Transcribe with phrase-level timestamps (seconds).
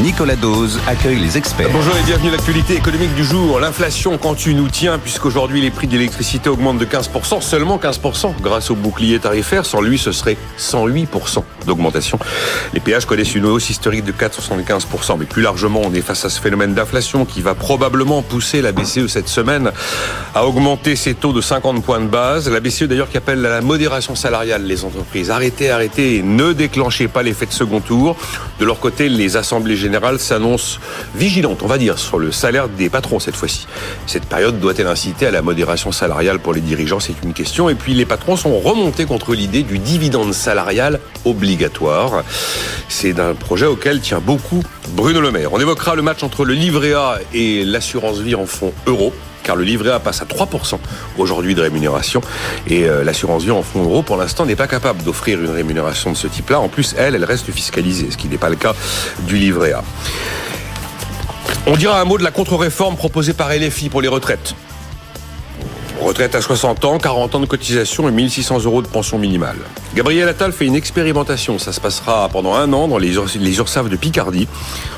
[0.00, 1.68] Nicolas Dose accueille les experts.
[1.70, 3.60] Bonjour et bienvenue à l'actualité économique du jour.
[3.60, 8.70] L'inflation continue nous tient puisqu'aujourd'hui les prix de l'électricité augmentent de 15%, seulement 15% grâce
[8.70, 9.66] au bouclier tarifaire.
[9.66, 12.18] Sans lui, ce serait 108% d'augmentation.
[12.72, 15.18] Les péages connaissent une hausse historique de 4,75%.
[15.18, 18.72] Mais plus largement, on est face à ce phénomène d'inflation qui va probablement pousser la
[18.72, 19.72] BCE cette semaine
[20.34, 22.48] à augmenter ses taux de 50 points de base.
[22.48, 25.30] La BCE d'ailleurs qui appelle à la modération salariale les entreprises.
[25.30, 28.16] Arrêtez, arrêtez ne déclenchez pas l'effet de second tour.
[28.58, 30.80] De leur côté, les assemblées générale s'annonce
[31.14, 33.66] vigilante, on va dire, sur le salaire des patrons cette fois-ci.
[34.06, 37.00] Cette période doit-elle inciter à la modération salariale pour les dirigeants?
[37.00, 37.68] C'est une question.
[37.68, 42.24] Et puis les patrons sont remontés contre l'idée du dividende salarial obligatoire.
[42.88, 44.62] C'est un projet auquel tient beaucoup
[44.96, 45.52] Bruno Le Maire.
[45.52, 49.56] On évoquera le match entre le livret A et l'assurance vie en fonds euro car
[49.56, 50.78] le livret A passe à 3%
[51.18, 52.20] aujourd'hui de rémunération
[52.66, 56.12] et euh, l'assurance vie en fonds euros pour l'instant n'est pas capable d'offrir une rémunération
[56.12, 56.60] de ce type-là.
[56.60, 58.74] En plus, elle, elle reste fiscalisée, ce qui n'est pas le cas
[59.26, 59.82] du livret A.
[61.66, 64.54] On dira un mot de la contre-réforme proposée par LFI pour les retraites.
[66.02, 69.56] Retraite à 60 ans, 40 ans de cotisation et 1600 euros de pension minimale.
[69.94, 71.60] Gabriel Attal fait une expérimentation.
[71.60, 74.48] Ça se passera pendant un an dans les, les URSAF de Picardie.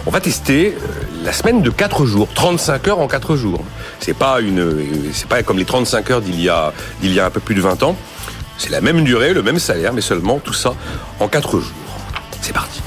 [0.07, 0.89] On va tester euh,
[1.23, 3.63] la semaine de 4 jours, 35 heures en 4 jours.
[4.01, 7.27] C'est pas une, c'est pas comme les 35 heures d'il y a, d'il y a
[7.27, 7.97] un peu plus de 20 ans.
[8.57, 10.75] C'est la même durée, le même salaire, mais seulement tout ça
[11.21, 11.73] en 4 jours.
[12.41, 12.81] C'est parti.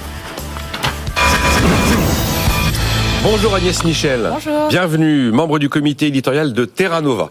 [3.30, 4.30] Bonjour Agnès Michel.
[4.32, 4.70] Bonjour.
[4.70, 7.30] Bienvenue, membre du comité éditorial de Terra Nova.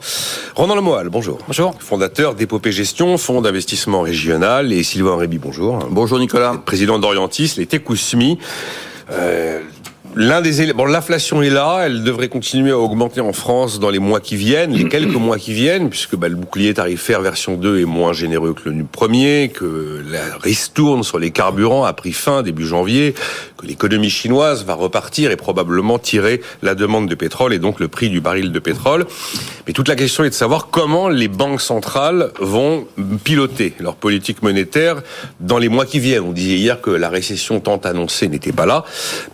[0.55, 1.39] Ronan Lemoal, bonjour.
[1.47, 1.75] Bonjour.
[1.79, 4.75] Fondateur d'Épopée Gestion, fonds d'investissement régional.
[4.75, 5.79] Et Sylvain Réby, bonjour.
[5.91, 6.61] Bonjour Nicolas.
[6.67, 8.39] Président d'Orientis, les Tekousmi.
[9.11, 9.61] Euh,
[10.19, 13.91] L'un des éléments, bon, l'inflation est là, elle devrait continuer à augmenter en France dans
[13.91, 17.57] les mois qui viennent, les quelques mois qui viennent, puisque bah, le bouclier tarifaire version
[17.57, 22.13] 2 est moins généreux que le premier, que la ristourne sur les carburants a pris
[22.13, 23.15] fin début janvier,
[23.57, 27.89] que l'économie chinoise va repartir et probablement tirer la demande de pétrole et donc le
[27.89, 29.07] prix du baril de pétrole.
[29.67, 32.87] Mais toute la question est de savoir comment les banques centrales vont
[33.25, 35.03] piloter leur politique monétaire
[35.41, 36.25] dans les mois qui viennent.
[36.25, 38.85] On disait hier que la récession tant annoncée n'était pas là,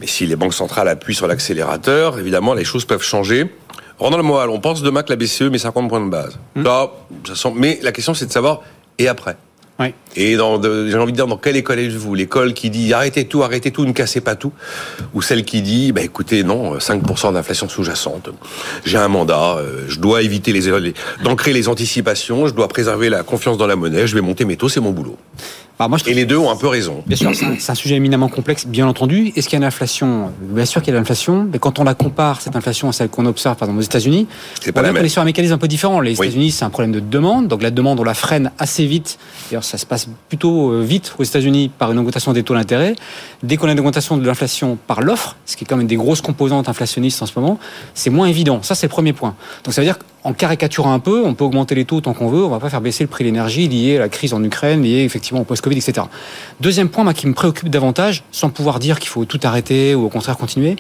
[0.01, 3.47] mais si les banques centrales appuie sur l'accélérateur, évidemment, les choses peuvent changer.
[3.99, 6.39] Rendant le moral, on pense demain que la BCE met 50 points de base.
[6.57, 6.65] Hmm.
[7.35, 8.63] ça Mais la question, c'est de savoir,
[8.99, 9.37] et après
[9.81, 9.95] oui.
[10.17, 12.15] Et j'ai envie de dire, dans quelle école êtes-vous?
[12.15, 14.53] L'école qui dit arrêtez tout, arrêtez tout, ne cassez pas tout?
[15.15, 18.29] Ou celle qui dit, bah, écoutez, non, 5% d'inflation sous-jacente,
[18.85, 20.93] j'ai un mandat, euh, je dois éviter les,
[21.25, 24.57] d'ancrer les anticipations, je dois préserver la confiance dans la monnaie, je vais monter mes
[24.57, 25.17] taux, c'est mon boulot.
[25.89, 27.03] Moi, et les deux ont un peu raison.
[27.07, 29.33] Bien sûr, c'est un, sujet éminemment complexe, bien entendu.
[29.35, 30.31] Est-ce qu'il y a une inflation?
[30.41, 32.93] Bien sûr qu'il y a de l'inflation, mais quand on la compare, cette inflation, à
[32.93, 34.27] celle qu'on observe par exemple aux États-Unis,
[34.75, 36.01] la on est sur un mécanisme un peu différent.
[36.01, 39.19] Les États-Unis, c'est un problème de demande, donc la demande, on la freine assez vite.
[39.51, 42.95] D'ailleurs, ça se passe plutôt euh, vite aux États-Unis par une augmentation des taux d'intérêt.
[43.43, 45.89] Dès qu'on a une augmentation de l'inflation par l'offre, ce qui est quand même une
[45.89, 47.59] des grosses composantes inflationnistes en ce moment,
[47.95, 48.63] c'est moins évident.
[48.63, 49.35] Ça, c'est le premier point.
[49.65, 52.29] Donc ça veut dire qu'en caricaturant un peu, on peut augmenter les taux tant qu'on
[52.29, 54.43] veut, on va pas faire baisser le prix de l'énergie lié à la crise en
[54.43, 56.07] Ukraine, lié effectivement au post-Covid, etc.
[56.61, 60.05] Deuxième point, moi, qui me préoccupe davantage, sans pouvoir dire qu'il faut tout arrêter ou
[60.05, 60.77] au contraire continuer,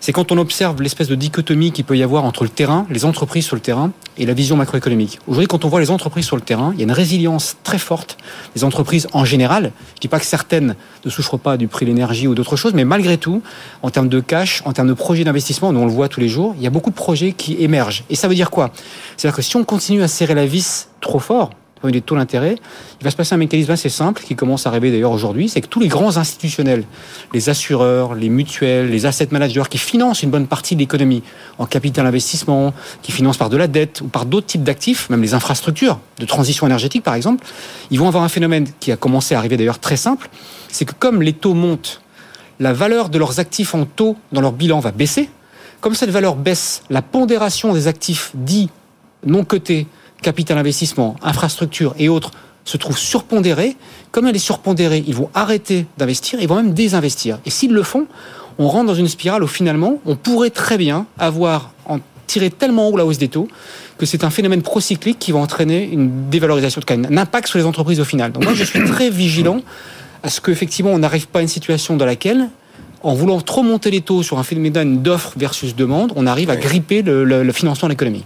[0.00, 3.04] c'est quand on observe l'espèce de dichotomie qu'il peut y avoir entre le terrain, les
[3.04, 5.20] entreprises sur le terrain, et la vision macroéconomique.
[5.28, 7.78] Aujourd'hui, quand on voit les entreprises sur le terrain, il y a une résilience très
[7.78, 8.18] forte
[8.56, 9.72] des entreprises en général.
[9.94, 12.74] Je dis pas que certaines ne souffrent pas du prix de l'énergie ou d'autres choses,
[12.74, 13.42] mais malgré tout,
[13.82, 16.28] en termes de cash, en termes de projets d'investissement, nous on le voit tous les
[16.28, 18.04] jours, il y a beaucoup de projets qui émergent.
[18.10, 18.72] Et ça veut dire quoi?
[19.16, 21.50] C'est-à-dire que si on continue à serrer la vis trop fort,
[21.90, 22.56] des taux d'intérêt,
[23.00, 25.60] il va se passer un mécanisme assez simple qui commence à rêver d'ailleurs aujourd'hui, c'est
[25.60, 26.84] que tous les grands institutionnels,
[27.32, 31.22] les assureurs, les mutuelles, les asset managers qui financent une bonne partie de l'économie
[31.58, 35.22] en capital investissement, qui financent par de la dette ou par d'autres types d'actifs, même
[35.22, 37.44] les infrastructures de transition énergétique par exemple,
[37.90, 40.28] ils vont avoir un phénomène qui a commencé à arriver d'ailleurs très simple,
[40.68, 42.02] c'est que comme les taux montent,
[42.60, 45.28] la valeur de leurs actifs en taux dans leur bilan va baisser.
[45.80, 48.70] Comme cette valeur baisse, la pondération des actifs dits
[49.26, 49.86] non cotés
[50.22, 52.30] capital investissement, infrastructure et autres
[52.64, 53.76] se trouvent surpondérés,
[54.12, 57.38] comme elle est surpondérée, ils vont arrêter d'investir, ils vont même désinvestir.
[57.44, 58.06] Et s'ils le font,
[58.58, 62.88] on rentre dans une spirale où finalement, on pourrait très bien avoir en tiré tellement
[62.88, 63.48] haut la hausse des taux
[63.98, 67.66] que c'est un phénomène procyclique qui va entraîner une dévalorisation, de un impact sur les
[67.66, 68.32] entreprises au final.
[68.32, 69.60] Donc moi, je suis très vigilant
[70.22, 72.48] à ce qu'effectivement, on n'arrive pas à une situation dans laquelle
[73.02, 76.56] en voulant trop monter les taux sur un phénomène d'offre versus demande, on arrive à
[76.56, 78.24] gripper le, financement de l'économie.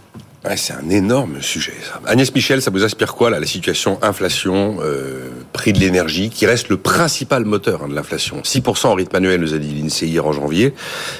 [0.54, 1.74] C'est un énorme sujet.
[2.06, 6.46] Agnès Michel, ça vous inspire quoi là, la situation inflation, euh, prix de l'énergie, qui
[6.46, 8.40] reste le principal moteur hein, de l'inflation?
[8.42, 10.74] 6% en rythme annuel, nous a dit l'INSEE hier en janvier,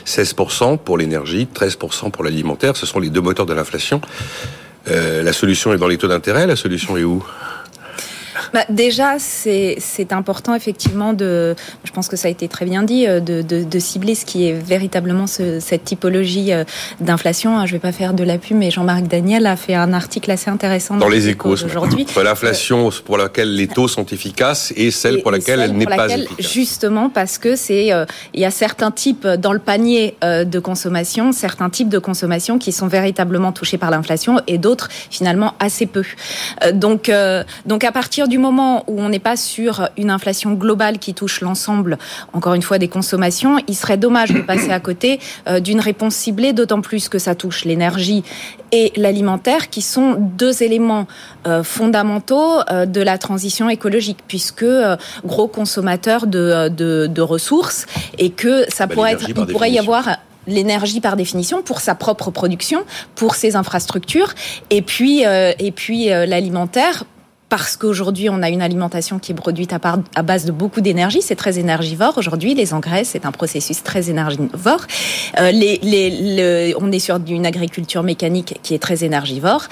[0.07, 2.77] 16% pour l'énergie, 13% pour l'alimentaire.
[2.77, 4.01] Ce sont les deux moteurs de l'inflation.
[4.89, 7.25] Euh, la solution est dans les taux d'intérêt, la solution est où?
[8.53, 11.55] Bah, Déjà, c'est important effectivement de,
[11.85, 14.25] je pense que ça a été très bien dit, euh, de, de, de cibler ce
[14.25, 16.65] qui est véritablement ce, cette typologie euh,
[17.01, 17.65] d'inflation.
[17.67, 20.51] Je vais pas faire de la pub, mais Jean-Marc Daniel a fait un article assez
[20.51, 22.07] intéressant dans, les échos aujourd'hui.
[22.23, 26.35] L'inflation pour laquelle les taux sont efficaces et celle pour laquelle elle n'est pas efficace.
[26.39, 28.05] Justement parce que c'est, euh,
[28.35, 32.73] il y a certains types dans le panier de consommation, certains types de consommation qui
[32.73, 36.05] sont véritablement touchés par l'inflation et d'autres finalement assez peu.
[36.73, 37.11] donc,
[37.67, 41.41] donc à partir du moment où on n'est pas sur une inflation globale qui touche
[41.41, 41.99] l'ensemble,
[42.33, 46.15] encore une fois, des consommations, il serait dommage de passer à côté euh, d'une réponse
[46.15, 48.23] ciblée, d'autant plus que ça touche l'énergie
[48.73, 51.07] et l'alimentaire, qui sont deux éléments
[51.47, 54.67] euh, fondamentaux euh, de la transition écologique, puisque
[55.25, 57.87] gros consommateurs de, de, ressources,
[58.19, 61.95] et que ça bah, pourrait être, il pourrait y avoir l'énergie par définition pour sa
[61.95, 62.85] propre production,
[63.15, 64.33] pour ses infrastructures,
[64.71, 67.05] et puis et puis l'alimentaire
[67.49, 70.81] parce qu'aujourd'hui, on a une alimentation qui est produite à, part, à base de beaucoup
[70.81, 71.23] d'énergie.
[71.23, 72.19] C'est très énergivore.
[72.19, 74.81] Aujourd'hui, les engrais, c'est un processus très énergivore.
[75.39, 79.65] Euh, les, les, on est sur une agriculture mécanique qui est très énergivore.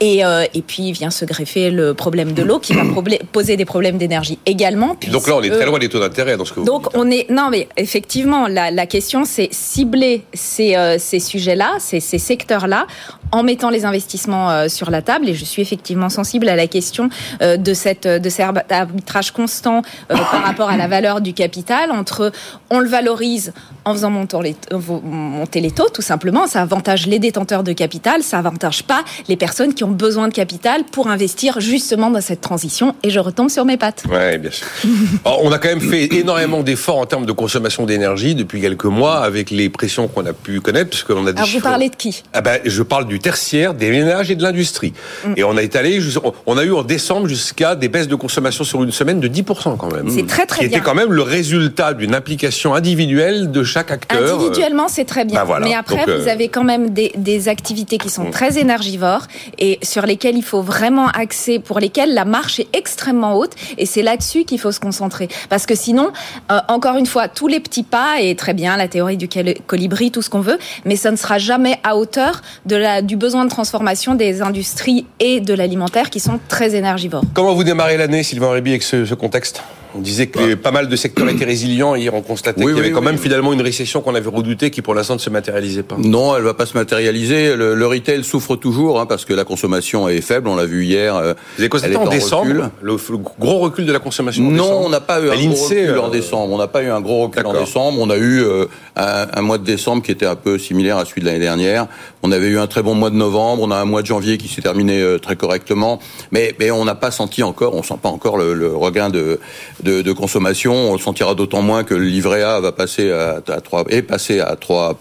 [0.00, 2.82] Et, euh, et puis, vient se greffer le problème de l'eau qui va
[3.30, 4.96] poser des problèmes d'énergie également.
[5.10, 7.10] Donc là, on est très loin des taux d'intérêt dans ce que vous Donc, on
[7.10, 7.30] est...
[7.30, 12.86] Non, mais effectivement, la, la question, c'est cibler ces, euh, ces sujets-là, ces, ces secteurs-là,
[13.32, 15.28] en mettant les investissements euh, sur la table.
[15.28, 17.08] Et je suis effectivement sensible à la question
[17.40, 22.32] de cette de cet arbitrage constant euh, par rapport à la valeur du capital entre
[22.70, 23.52] on le valorise
[23.84, 24.56] en faisant monter les,
[25.04, 29.36] monter les taux tout simplement ça avantage les détenteurs de capital ça avantage pas les
[29.36, 33.50] personnes qui ont besoin de capital pour investir justement dans cette transition et je retombe
[33.50, 34.04] sur mes pattes.
[34.10, 34.66] Ouais, bien sûr.
[35.24, 39.18] on a quand même fait énormément d'efforts en termes de consommation d'énergie depuis quelques mois
[39.20, 41.96] avec les pressions qu'on a pu connaître parce qu'on a des Alors vous parlez de
[41.96, 42.22] qui?
[42.32, 44.92] Ah ben, je parle du tertiaire, des ménages et de l'industrie.
[45.24, 45.34] Mm.
[45.36, 46.00] Et on a étalé,
[46.46, 49.76] on a eu en décembre jusqu'à des baisses de consommation sur une semaine de 10%
[49.76, 50.08] quand même.
[50.10, 54.34] C'est très très qui était quand même le résultat d'une implication individuelle de chaque acteur.
[54.34, 55.44] Individuellement, c'est très bien.
[55.44, 58.30] Bah Mais après, vous euh, avez quand même des, des activités qui sont mm.
[58.30, 59.26] très énergivores
[59.58, 63.52] et sur lesquelles il faut vraiment axer, pour lesquelles la marche est extrêmement haute.
[63.76, 65.28] Et c'est là-dessus qu'il faut se concentrer.
[65.48, 66.12] Parce que sinon,
[66.52, 69.28] euh, encore une fois, tous les petits pas, et très bien, la théorie du
[69.66, 73.16] colibri, tout ce qu'on veut, mais ça ne sera jamais à hauteur de la, du
[73.16, 76.99] besoin de transformation des industries et de l'alimentaire qui sont très énergivores.
[77.34, 79.62] Comment vous démarrez l'année, Sylvain Réby, avec ce, ce contexte?
[79.94, 81.94] On disait que pas mal de secteurs étaient résilients.
[81.94, 84.82] Hier, on constatait qu'il y avait quand même finalement une récession qu'on avait redoutée qui,
[84.82, 85.96] pour l'instant, ne se matérialisait pas.
[85.98, 87.56] Non, elle va pas se matérialiser.
[87.56, 90.48] Le, retail souffre toujours hein, parce que la consommation est faible.
[90.48, 91.16] On l'a vu hier.
[91.16, 92.96] Euh, Vous avez constaté en, décembre le,
[93.38, 96.10] gros recul de la consommation Non, on n'a pas eu un gros recul en euh,
[96.10, 96.52] décembre.
[96.52, 97.98] On n'a pas eu un gros recul en décembre.
[98.00, 98.66] On a eu euh,
[98.96, 101.86] un, mois de décembre qui était un peu similaire à celui de l'année dernière.
[102.22, 103.62] On avait eu un très bon mois de novembre.
[103.62, 105.98] On a un mois de janvier qui s'est terminé très correctement.
[106.30, 109.40] Mais, mais on n'a pas senti encore, on sent pas encore le regain de,
[109.82, 113.84] de, de consommation on sentira d'autant moins que le livret A va passer à, 3
[113.88, 114.96] est passé à 3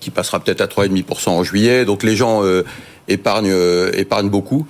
[0.00, 1.84] qui passera peut-être à 3,5% en juillet.
[1.84, 2.64] Donc les gens euh,
[3.08, 4.66] épargnent euh, épargnent beaucoup.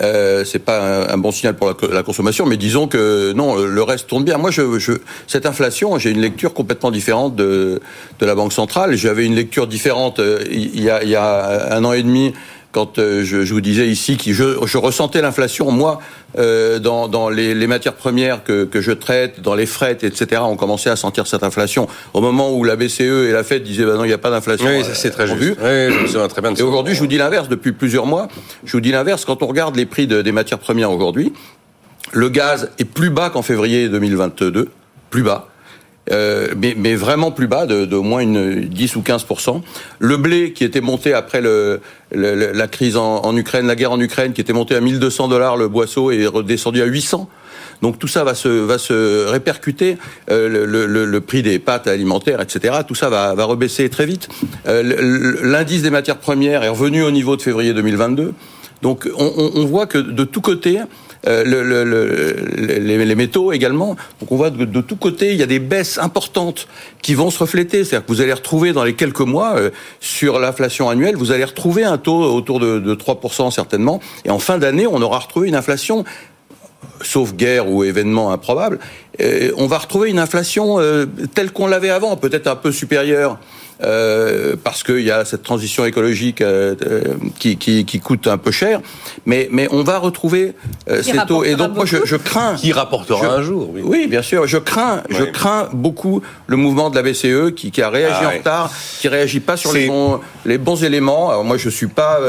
[0.00, 4.08] Euh, c'est pas un, bon signal pour la, consommation, mais disons que non, le reste
[4.08, 4.36] tourne bien.
[4.36, 4.92] Moi, je, je
[5.26, 7.80] cette inflation, j'ai une lecture complètement différente de,
[8.18, 8.94] de la Banque centrale.
[8.96, 12.34] J'avais une lecture différente euh, il y, a, il y a un an et demi
[12.76, 15.98] quand euh, je, je, vous disais ici que je, je ressentais l'inflation, moi,
[16.36, 20.42] euh, dans, dans les, les, matières premières que, que, je traite, dans les frettes, etc.,
[20.44, 21.88] on commençait à sentir cette inflation.
[22.12, 24.28] Au moment où la BCE et la Fed disaient, bah non, il n'y a pas
[24.28, 24.68] d'inflation.
[24.68, 25.58] Oui, c'est très juste.
[25.58, 28.28] Oui, je très bien et aujourd'hui, je vous dis l'inverse, depuis plusieurs mois,
[28.62, 31.32] je vous dis l'inverse, quand on regarde les prix de, des matières premières aujourd'hui,
[32.12, 34.68] le gaz est plus bas qu'en février 2022,
[35.08, 35.48] plus bas.
[36.12, 39.60] Euh, mais, mais, vraiment plus bas, de, de, moins une 10 ou 15%
[39.98, 41.80] Le blé qui était monté après le,
[42.12, 45.56] la crise en, en, Ukraine, la guerre en Ukraine, qui était monté à 1200 dollars
[45.56, 47.28] le boisseau est redescendu à 800.
[47.82, 49.98] Donc tout ça va se va se répercuter
[50.30, 52.74] euh, le, le, le, prix des pâtes alimentaires, etc.
[52.86, 54.28] Tout ça va, va rebaisser très vite.
[54.66, 58.32] Euh, L'indice des matières premières est revenu au niveau de février 2022.
[58.82, 60.78] Donc on, on, voit que de tous côtés,
[61.26, 63.96] euh, le, les, métaux également.
[64.20, 66.68] Donc on voit de, de tous côtés, il y a des baisses importantes
[67.02, 67.84] qui vont se refléter.
[67.84, 69.70] C'est-à-dire que vous allez retrouver dans les quelques mois, euh,
[70.00, 74.00] sur l'inflation annuelle, vous allez retrouver un taux autour de, de 3% certainement.
[74.24, 76.04] Et en fin d'année, on aura retrouvé une inflation
[77.02, 78.78] sauf guerre ou événement improbable,
[79.56, 80.78] on va retrouver une inflation
[81.34, 83.38] telle qu'on l'avait avant, peut-être un peu supérieure
[83.82, 87.02] euh, parce qu'il y a cette transition écologique euh, euh,
[87.38, 88.80] qui, qui, qui, coûte un peu cher.
[89.26, 90.54] Mais, mais on va retrouver
[91.02, 91.44] ces taux.
[91.44, 92.54] Et donc moi, je, je, crains...
[92.54, 93.68] Qui rapportera un jour.
[93.72, 93.82] Oui.
[93.84, 94.06] oui.
[94.06, 94.46] bien sûr.
[94.46, 98.28] Je crains, je crains beaucoup le mouvement de la BCE qui, qui a réagi ah
[98.28, 101.28] en retard, qui réagit pas sur les bons, les bons éléments.
[101.28, 102.20] Alors moi, je suis pas...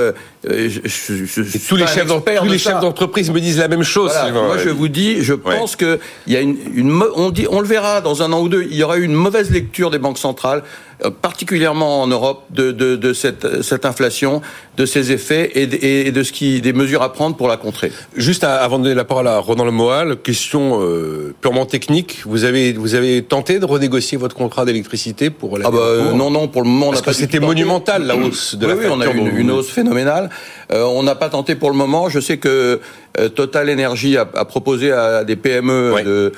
[0.44, 4.12] Je, je, tous les chefs tous les chefs d'entreprise me disent la même chose.
[4.34, 7.62] moi, je vous dis, je pense que il y a une, une, on dit, on
[7.62, 8.64] le verra dans un an ou deux.
[8.70, 10.87] Il y aura eu une mauvaise lecture des banques centrales euh,
[11.22, 14.42] particulièrement en Europe, de, de, de cette, cette, inflation,
[14.78, 17.58] de ses effets et de, et de, ce qui, des mesures à prendre pour la
[17.58, 17.92] contrer.
[18.16, 22.22] Juste avant de donner la parole à Ronan Lemoal, question euh, purement technique.
[22.26, 26.32] Vous avez, vous avez tenté de renégocier votre contrat d'électricité pour la ah bah, Non,
[26.32, 29.02] non, pour le moment, Parce que c'était monumental la hausse de oui, la oui, on
[29.02, 30.30] a une, une hausse phénoménale.
[30.72, 32.10] Euh, on n'a pas tenté pour le moment.
[32.10, 32.82] Je sais que
[33.20, 36.32] euh, Total Energy a, a, proposé à des PME de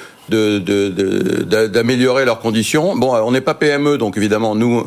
[1.67, 2.95] d'améliorer leurs conditions.
[2.95, 4.85] Bon, on n'est pas PME, donc évidemment, nous...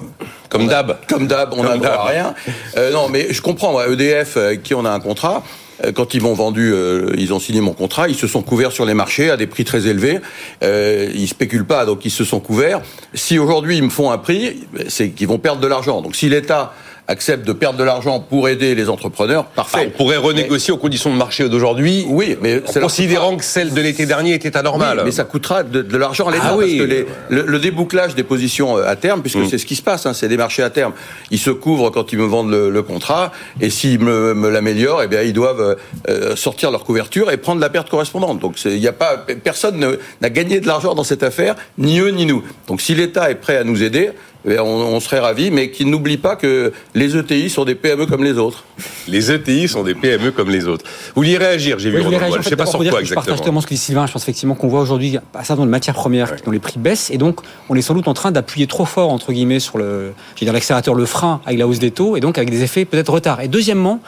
[0.49, 0.99] Comme d'hab.
[1.09, 2.35] Comme d'hab, on n'a rien.
[2.77, 5.43] Euh, non, mais je comprends, EDF, avec qui on a un contrat,
[5.85, 8.73] euh, quand ils m'ont vendu, euh, ils ont signé mon contrat, ils se sont couverts
[8.73, 10.21] sur les marchés à des prix très élevés.
[10.63, 12.83] Euh, ils spéculent pas, donc ils se sont couverts.
[13.15, 16.01] Si aujourd'hui ils me font un prix, c'est qu'ils vont perdre de l'argent.
[16.03, 16.73] Donc si l'État
[17.09, 19.87] accepte de perdre de l'argent pour aider les entrepreneurs, parfait.
[19.89, 22.05] on pourrait renégocier aux conditions de marché d'aujourd'hui.
[22.09, 24.99] Oui, mais en considérant que celle de l'été dernier était anormale.
[24.99, 26.81] Oui, mais ça coûtera de, de l'argent à l'État ah, oui.
[27.29, 29.49] le, débouclage des positions euh, à terme, puisque mm.
[29.49, 30.93] c'est ce qui se passe, hein, c'est des marchés à terme.
[31.31, 35.03] Ils se couvrent quand ils me vendent le, le contrat, et s'ils me, me l'améliorent,
[35.03, 35.77] eh bien ils doivent
[36.09, 38.39] euh, sortir leur couverture et prendre la perte correspondante.
[38.39, 42.11] Donc il n'y a pas personne n'a gagné de l'argent dans cette affaire, ni eux
[42.11, 42.43] ni nous.
[42.69, 44.13] Donc si l'État est prêt à nous aider,
[44.49, 48.25] eh on, serait ravis, mais qu'ils n'oublient pas que les ETI sont des PME comme
[48.25, 48.65] les autres.
[49.07, 50.85] Les ETI sont des PME comme les autres.
[51.15, 52.01] Vous vouliez réagir, j'ai vu.
[52.01, 53.05] Oui, je ne sais pas sur quoi exactement.
[53.05, 54.07] Je partage totalement ce que dit Sylvain.
[54.07, 56.79] Je pense effectivement qu'on voit aujourd'hui un certain nombre de matières premières dont les prix
[56.79, 59.79] baissent, et donc on est sans doute en train d'appuyer trop fort entre guillemets sur
[59.79, 63.13] le, l'accélérateur, le frein avec la hausse des taux, et donc avec des effets peut-être
[63.13, 63.41] retard.
[63.41, 64.01] Et deuxièmement,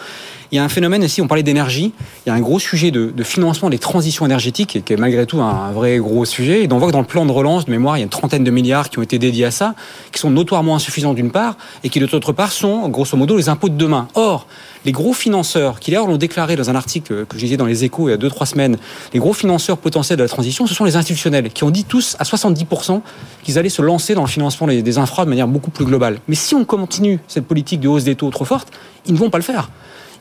[0.54, 1.92] il y a un phénomène ici, on parlait d'énergie,
[2.24, 5.40] il y a un gros sujet de, financement des transitions énergétiques, qui est malgré tout
[5.40, 6.62] un, vrai gros sujet.
[6.62, 8.10] Et on voit que dans le plan de relance de mémoire, il y a une
[8.10, 9.74] trentaine de milliards qui ont été dédiés à ça,
[10.12, 13.68] qui sont notoirement insuffisants d'une part, et qui d'autre part sont, grosso modo, les impôts
[13.68, 14.06] de demain.
[14.14, 14.46] Or,
[14.84, 17.82] les gros financeurs, qui d'ailleurs l'ont déclaré dans un article que j'ai dit dans les
[17.82, 18.76] échos il y a 2-3 semaines,
[19.12, 22.14] les gros financeurs potentiels de la transition, ce sont les institutionnels, qui ont dit tous
[22.20, 23.00] à 70%
[23.42, 26.20] qu'ils allaient se lancer dans le financement des infras de manière beaucoup plus globale.
[26.28, 28.68] Mais si on continue cette politique de hausse des taux trop forte,
[29.06, 29.68] ils ne vont pas le faire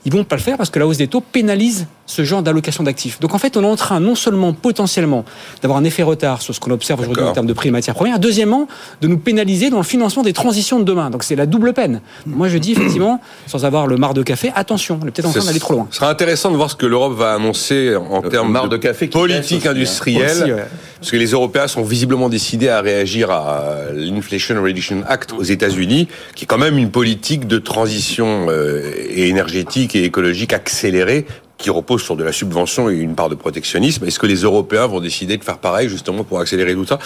[0.06, 2.84] ils vont pas le faire parce que la hausse des taux pénalise ce genre d'allocation
[2.84, 3.20] d'actifs.
[3.20, 5.24] Donc en fait, on est en train non seulement potentiellement
[5.62, 7.96] d'avoir un effet retard sur ce qu'on observe aujourd'hui en termes de prix de matières
[7.96, 8.68] premières, deuxièmement,
[9.02, 11.10] de nous pénaliser dans le financement des transitions de demain.
[11.10, 12.02] Donc c'est la double peine.
[12.26, 15.32] Moi je dis effectivement, sans avoir le mar de café, attention, on est peut-être en
[15.32, 15.88] train d'aller trop loin.
[15.92, 19.66] Ce sera intéressant de voir ce que l'Europe va annoncer en termes de, café politique
[19.66, 19.72] hein.
[19.72, 20.66] industrielle.
[21.00, 26.08] Parce que les Européens sont visiblement décidés à réagir à l'Inflation Reduction Act aux États-Unis,
[26.34, 31.26] qui est quand même une politique de transition euh, énergétique et écologique accélérée
[31.64, 34.06] qui repose sur de la subvention et une part de protectionnisme.
[34.06, 37.00] Est-ce que les Européens vont décider de faire pareil justement pour accélérer tout ça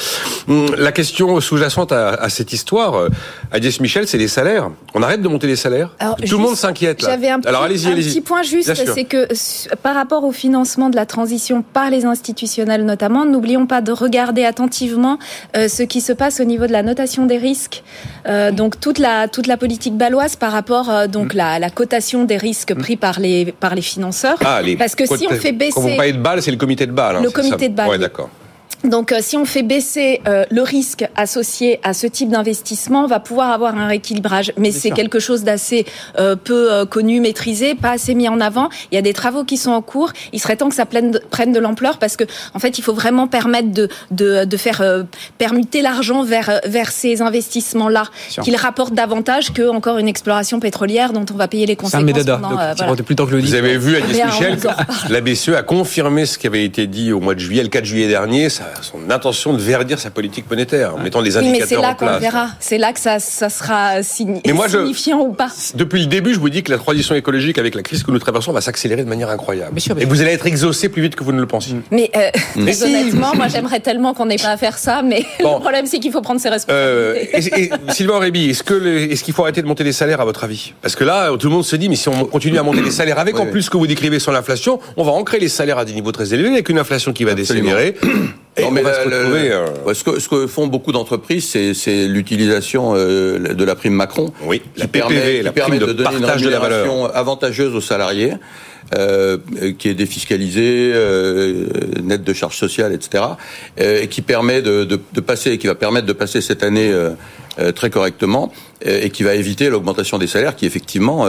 [0.47, 3.09] hum, La question sous-jacente à, cette histoire, euh,
[3.51, 4.71] Agnès Michel, c'est les salaires.
[4.95, 5.91] On arrête de monter les salaires
[6.27, 7.13] Tout le monde s'inquiète là.
[7.13, 8.07] Un Alors allez-y, allez-y.
[8.07, 9.27] Un petit point juste, c'est que
[9.83, 14.43] par rapport au financement de la transition par les institutionnels notamment, n'oublions pas de regarder
[14.43, 15.19] attentivement
[15.55, 17.83] euh, ce qui se passe au niveau de la notation des risques.
[18.27, 21.37] Euh, donc toute la toute la politique baloise par rapport donc hum.
[21.37, 24.39] la, la cotation des risques pris par les par les financeurs.
[24.47, 25.73] Ah, Parce que si on fait baisser...
[25.73, 27.17] Quand vous parlez de Bâle, c'est le comité de Bâle.
[27.17, 27.89] Hein, le comité de Bâle.
[27.89, 28.29] Ouais, d'accord.
[28.83, 33.07] Donc, euh, si on fait baisser euh, le risque associé à ce type d'investissement, on
[33.07, 34.53] va pouvoir avoir un rééquilibrage.
[34.57, 35.85] Mais c'est quelque chose d'assez
[36.19, 38.69] euh, peu connu, maîtrisé, pas assez mis en avant.
[38.91, 40.11] Il y a des travaux qui sont en cours.
[40.31, 42.83] Il serait temps que ça prenne de, prenne de l'ampleur parce que, en fait, il
[42.83, 44.83] faut vraiment permettre de, de, de faire
[45.37, 48.05] permuter l'argent vers, vers ces investissements-là,
[48.43, 52.25] qu'ils rapportent davantage que encore une exploration pétrolière dont on va payer les conséquences.
[52.25, 52.75] Pendant, voilà.
[52.75, 54.57] plus que le Vous avez vu, Agnès Michel,
[55.09, 57.85] la BCE a confirmé ce qui avait été dit au mois de juillet, le 4
[57.85, 58.49] juillet dernier.
[58.49, 61.81] Ça son intention de verdir sa politique monétaire en mettant des indicateurs oui, mais c'est
[61.81, 62.47] là qu'on verra.
[62.59, 65.49] C'est là que ça, ça sera signifiant ou pas.
[65.75, 68.19] Depuis le début, je vous dis que la transition écologique avec la crise que nous
[68.19, 69.79] traversons va s'accélérer de manière incroyable.
[69.99, 71.75] Et vous allez être exaucé plus vite que vous ne le pensiez.
[71.91, 75.85] Mais, euh, honnêtement, moi j'aimerais tellement qu'on n'ait pas à faire ça, mais le problème
[75.85, 77.71] c'est qu'il faut prendre ses responsabilités.
[77.73, 80.43] Euh, Sylvain Réby, est-ce que est-ce qu'il faut arrêter de monter les salaires à votre
[80.43, 80.73] avis?
[80.81, 82.91] Parce que là, tout le monde se dit, mais si on continue à monter les
[82.91, 85.77] salaires avec en plus ce que vous décrivez sur l'inflation, on va ancrer les salaires
[85.77, 87.95] à des niveaux très élevés avec une inflation qui va décélérer.
[88.59, 93.75] Non, mais euh, ce, que, ce, que, font beaucoup d'entreprises, c'est l'utilisation euh, de la
[93.75, 98.33] prime Macron, oui, qui la permet, qui permet de, donner une rémunération avantageuse aux salariés.
[98.95, 99.37] Euh,
[99.77, 101.65] qui est défiscalisé, euh,
[102.01, 103.21] net de charges sociales, etc.,
[103.81, 106.89] euh, et qui permet de, de, de, passer, qui va permettre de passer cette année
[106.89, 108.49] euh, très correctement,
[108.81, 111.25] et qui va éviter l'augmentation des salaires, qui effectivement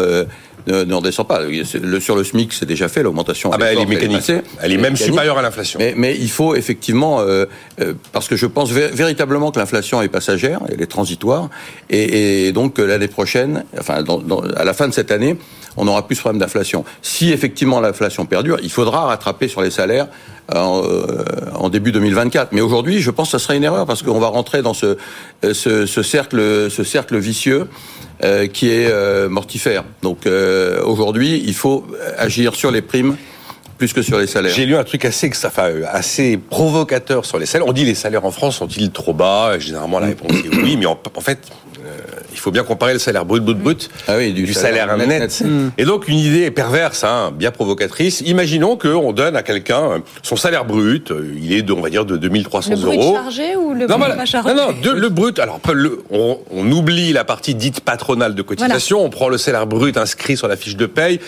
[0.68, 1.40] ne, ne redescend pas.
[1.40, 3.50] Le, sur le SMIC, c'est déjà fait l'augmentation.
[3.52, 4.30] Ah ben elle est mécanique.
[4.60, 5.78] Elle, est même supérieure à l'inflation.
[5.80, 7.46] Mais, mais, il faut effectivement, euh,
[8.12, 11.48] parce que je pense véritablement que l'inflation est passagère, elle est transitoire,
[11.90, 15.36] et, et donc l'année prochaine, enfin dans, dans, à la fin de cette année,
[15.76, 16.84] on n'aura plus ce problème d'inflation.
[17.02, 20.08] Si effectivement l'inflation perdure, il faudra rattraper sur les salaires
[20.54, 22.52] en, euh, en début 2024.
[22.52, 24.96] Mais aujourd'hui, je pense que ce serait une erreur parce qu'on va rentrer dans ce,
[25.42, 27.68] ce, cercle, ce cercle vicieux
[28.24, 29.84] euh, qui est euh, mortifère.
[30.02, 33.16] Donc euh, aujourd'hui, il faut agir sur les primes
[33.76, 34.52] plus que sur les salaires.
[34.52, 35.30] J'ai lu un truc assez,
[35.92, 37.68] assez provocateur sur les salaires.
[37.68, 39.60] On dit les salaires en France sont-ils trop bas?
[39.60, 41.38] Généralement, la réponse est oui, mais en fait,
[42.38, 45.42] il faut bien comparer le salaire brut, brut, brut ah oui, du, salaire, net.
[45.76, 48.20] Et donc une idée perverse, hein, bien provocatrice.
[48.20, 51.90] Imaginons qu'on donne à quelqu'un euh, son salaire brut, euh, il est de, on va
[51.90, 52.90] dire de 2300 le euros.
[52.90, 55.38] Le brut chargé ou le non, brut pas chargé Non, non, le brut.
[55.40, 55.60] Alors
[56.10, 59.04] on, on, oublie la partie dite patronale de cotisation.
[59.04, 61.18] On prend le salaire brut inscrit sur la fiche de paye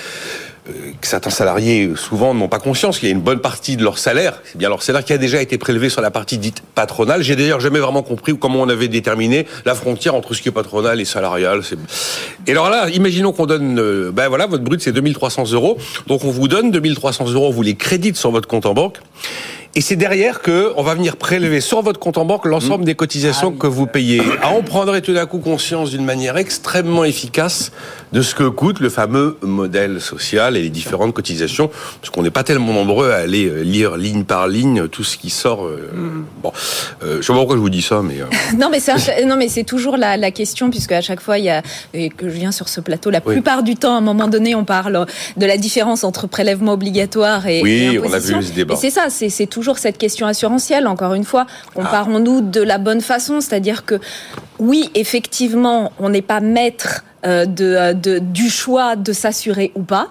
[1.01, 3.99] que certains salariés souvent n'ont pas conscience qu'il y a une bonne partie de leur
[3.99, 7.23] salaire, c'est bien leur salaire qui a déjà été prélevé sur la partie dite patronale.
[7.23, 10.53] J'ai d'ailleurs jamais vraiment compris comment on avait déterminé la frontière entre ce qui est
[10.53, 11.63] patronal et salarial.
[12.47, 16.31] Et alors là, imaginons qu'on donne, ben voilà, votre brut c'est 2300 euros, donc on
[16.31, 18.99] vous donne 2300 euros, vous les crédite sur votre compte en banque.
[19.77, 22.97] Et c'est derrière que on va venir prélever sur votre compte en banque l'ensemble des
[22.97, 24.21] cotisations que vous payez.
[24.43, 27.71] Ah, on prendrait tout d'un coup conscience d'une manière extrêmement efficace
[28.13, 32.33] de ce que coûte le fameux modèle social et les différentes cotisations, parce qu'on n'est
[32.33, 35.65] pas tellement nombreux à aller euh, lire ligne par ligne tout ce qui sort.
[35.65, 36.25] Euh, mm.
[36.43, 36.53] Bon,
[37.05, 38.17] euh, je sais pas pourquoi je vous dis ça, mais
[38.59, 41.45] non, mais c'est non, mais c'est toujours la, la, question puisque à chaque fois il
[41.45, 41.63] y a
[41.95, 44.57] et que je viens sur ce plateau, la plupart du temps, à un moment donné,
[44.57, 48.75] on parle de la différence entre prélèvement obligatoire et oui, on a vu ce débat.
[48.75, 50.87] Et c'est ça, c'est toujours cette question assurantielle.
[50.87, 52.51] Encore une fois, comparons-nous ah.
[52.51, 54.01] de la bonne façon, c'est-à-dire que
[54.59, 60.09] oui, effectivement, on n'est pas maître euh, de, de, du choix de s'assurer ou pas.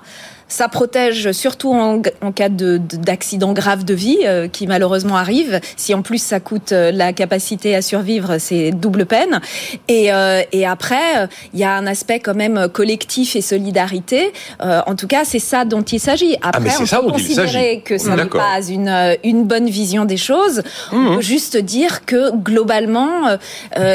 [0.49, 5.61] Ça protège surtout en, en cas d'accident grave de vie euh, qui malheureusement arrive.
[5.77, 9.41] Si en plus ça coûte euh, la capacité à survivre, c'est double peine.
[9.87, 14.33] Et, euh, et après, il y a un aspect quand même collectif et solidarité.
[14.59, 16.35] en tout cas, c'est ça dont il s'agit.
[16.41, 20.63] Ah, après, on peut considérer que ça n'est pas une, une bonne vision des choses.
[20.91, 21.15] On mmh.
[21.15, 23.37] peut juste dire que globalement,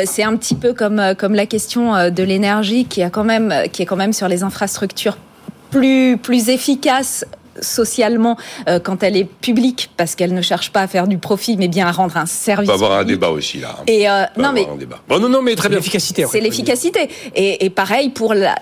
[0.04, 3.82] c'est un petit peu comme, comme la question de l'énergie qui, a quand même, qui
[3.82, 5.16] est quand même sur les infrastructures
[5.74, 7.24] plus, plus efficace
[7.60, 8.36] socialement
[8.68, 11.68] euh, quand elle est publique parce qu'elle ne cherche pas à faire du profit mais
[11.68, 12.68] bien à rendre un service.
[12.68, 13.76] On va avoir un débat aussi là.
[13.86, 14.66] Et euh, non mais
[15.08, 16.26] bon, non non mais très bien l'efficacité.
[16.30, 18.56] C'est l'efficacité et, et, pareil pour la,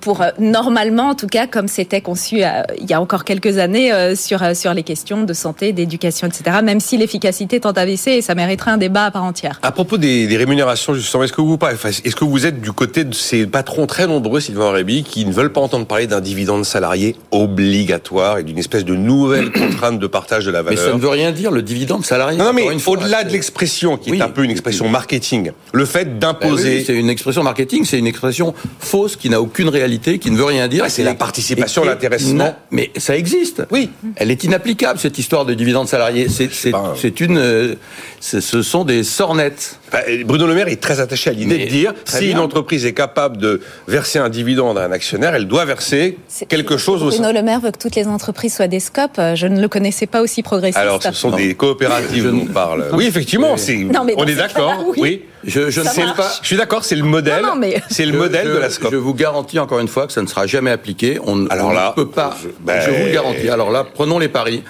[0.00, 3.58] pour euh, normalement en tout cas comme c'était conçu euh, il y a encore quelques
[3.58, 6.58] années euh, sur sur les questions de santé, d'éducation etc.
[6.62, 9.58] Même si l'efficacité est en AVC et ça mériterait un débat à part entière.
[9.62, 11.58] À propos des, des rémunérations justement est-ce que vous
[12.04, 15.32] est-ce que vous êtes du côté de ces patrons très nombreux Sylvain Réby qui ne
[15.32, 18.33] veulent pas entendre parler d'un dividende salarié obligatoire?
[18.38, 20.78] Et d'une espèce de nouvelle contrainte de partage de la valeur.
[20.78, 22.38] Mais ça ne veut rien dire le dividende salarié.
[22.38, 26.78] Non, mais au-delà de l'expression, qui est un peu une expression marketing, le fait d'imposer.
[26.78, 30.36] Ben c'est une expression marketing, c'est une expression fausse qui n'a aucune réalité, qui ne
[30.36, 30.84] veut rien dire.
[30.88, 32.56] c'est la participation, l'intéressement.
[32.70, 33.62] Mais ça existe.
[33.70, 33.90] Oui.
[34.16, 36.28] Elle est inapplicable cette histoire de dividende salarié.
[36.28, 37.74] C'est une, euh,
[38.20, 39.78] ce sont des sornettes.
[40.24, 43.36] Bruno Le Maire est très attaché à l'idée de dire si une entreprise est capable
[43.36, 47.18] de verser un dividende à un actionnaire, elle doit verser quelque chose aussi.
[47.18, 49.20] Bruno Le Maire veut que toutes les entreprises soient des scopes.
[49.34, 50.78] Je ne le connaissais pas aussi progressiste.
[50.78, 52.84] Alors, ce sont des coopératives dont on parle.
[52.94, 53.86] Oui, effectivement, c'est.
[54.16, 54.84] on est d'accord.
[54.96, 55.22] Oui.
[55.46, 56.30] Je, je ne sais pas.
[56.40, 57.44] Je suis d'accord, c'est le modèle.
[57.90, 58.92] C'est le modèle de la SCOP.
[58.92, 61.18] Je vous garantis encore une fois que ça ne sera jamais appliqué.
[61.24, 62.36] On, Alors là, ne peut pas.
[62.40, 63.48] Je, vous le garantis.
[63.48, 64.62] Alors là, prenons les paris.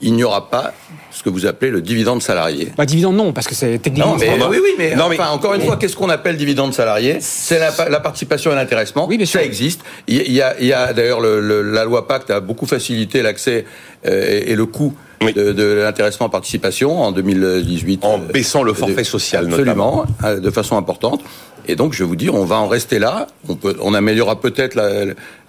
[0.00, 0.74] Il n'y aura pas
[1.18, 2.68] ce que vous appelez le dividende salarié.
[2.76, 4.12] Bah, dividende non, parce que c'est techniquement.
[4.12, 7.16] Non, mais, oui, oui, mais, non, mais encore une fois, qu'est-ce qu'on appelle dividende salarié?
[7.20, 9.06] C'est la, participation et l'intéressement.
[9.08, 9.80] Oui, ça existe.
[10.06, 13.64] Il y a, il y a d'ailleurs la loi Pacte a beaucoup facilité l'accès
[14.06, 18.04] euh, et, le coût de, de l'intéressement participation en 2018.
[18.04, 21.20] En baissant le forfait social, absolument, euh, de façon importante.
[21.66, 23.26] Et donc, je vais vous dire, on va en rester là.
[23.48, 24.74] On, peut, on améliorera peut-être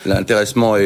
[0.06, 0.84] l'intéressement et,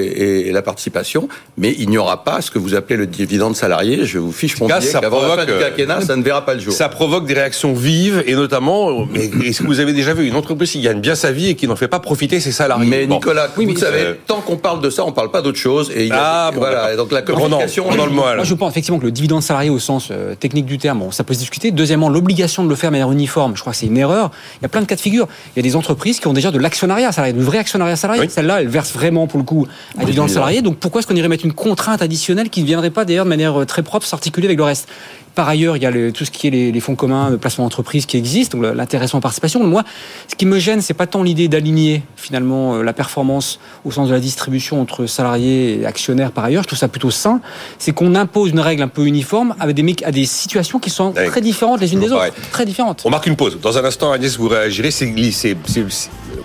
[0.47, 4.06] et, la participation, mais il n'y aura pas ce que vous appelez le dividende salarié.
[4.06, 6.60] Je vous fiche mon billet qu'avant la fin du quinquennat, ça ne verra pas le
[6.60, 6.73] jour.
[6.73, 9.08] Ça provoque des réactions vives, et notamment,
[9.43, 11.67] est-ce que vous avez déjà vu une entreprise qui gagne bien sa vie et qui
[11.67, 12.89] n'en fait pas profiter ses salariés?
[12.89, 15.91] Mais Nicolas, vous savez, tant qu'on parle de ça, on ne parle pas d'autre chose.
[15.95, 16.95] Et ah, voilà.
[16.95, 17.89] donc la communication...
[17.95, 20.78] dans le Moi, je pense effectivement que le dividende salarié au sens euh, technique du
[20.78, 21.71] terme, bon, ça peut se discuter.
[21.71, 24.32] Deuxièmement, l'obligation de le faire de manière uniforme, je crois que c'est une erreur.
[24.60, 25.28] Il y a plein de cas de figure.
[25.56, 28.28] Il y a des entreprises qui ont déjà de l'actionnariat salarié, du vrai actionnariat salarié.
[28.30, 30.62] Celle-là, elle verse vraiment pour le coup à oui, le salarié.
[30.62, 33.30] Donc pourquoi est-ce qu'on irait mettre une contrainte additionnelle qui ne viendrait pas d'ailleurs de
[33.30, 34.88] manière euh, très propre s'articuler avec le reste?
[35.36, 38.06] Par ailleurs, il y a tout ce qui est les, fonds communs de placement d'entreprise
[38.06, 39.63] qui existent, donc l'intéressement participation.
[39.63, 39.84] Moi,
[40.28, 44.10] ce qui me gêne, c'est pas tant l'idée d'aligner finalement euh, la performance au sens
[44.10, 46.63] de la distribution entre salariés et actionnaires par ailleurs.
[46.63, 47.41] Je trouve ça plutôt sain.
[47.80, 51.13] C'est qu'on impose une règle un peu uniforme avec des, à des situations qui sont
[51.13, 52.34] très différentes les unes des autres.
[52.52, 53.02] Très différentes.
[53.06, 53.60] On marque une pause.
[53.62, 54.91] Dans un instant, Agnès, vous réagirez.
[54.91, 55.88] C'est le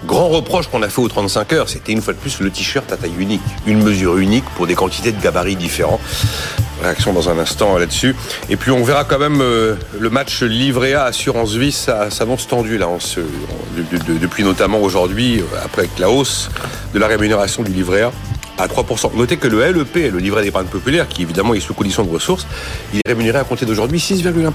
[0.07, 2.90] grand reproche qu'on a fait aux 35 heures, c'était une fois de plus le t-shirt
[2.92, 3.42] à taille unique.
[3.66, 6.01] Une mesure unique pour des quantités de gabarits différents.
[6.83, 8.14] Réaction dans un instant là-dessus.
[8.48, 12.47] Et puis on verra quand même euh, le match livret A Assurance Vie, ça s'annonce
[12.47, 12.87] tendu là,
[14.21, 16.51] depuis notamment aujourd'hui, euh, après la hausse
[16.93, 18.12] de la rémunération du livret A
[18.59, 19.17] à 3%.
[19.17, 22.47] Notez que le LEP, le livret d'épargne populaire, qui évidemment est sous condition de ressources,
[22.93, 24.53] il est rémunéré à compter d'aujourd'hui 6,1%.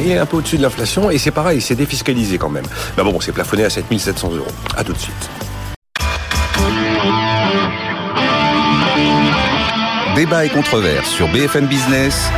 [0.00, 2.66] Il est un peu au-dessus de l'inflation et c'est pareil, c'est défiscalisé quand même.
[2.96, 4.46] Mais bon, c'est plafonné à 7700 euros.
[4.76, 5.30] À tout de suite.
[10.14, 12.30] Débat et controverse sur BFM Business.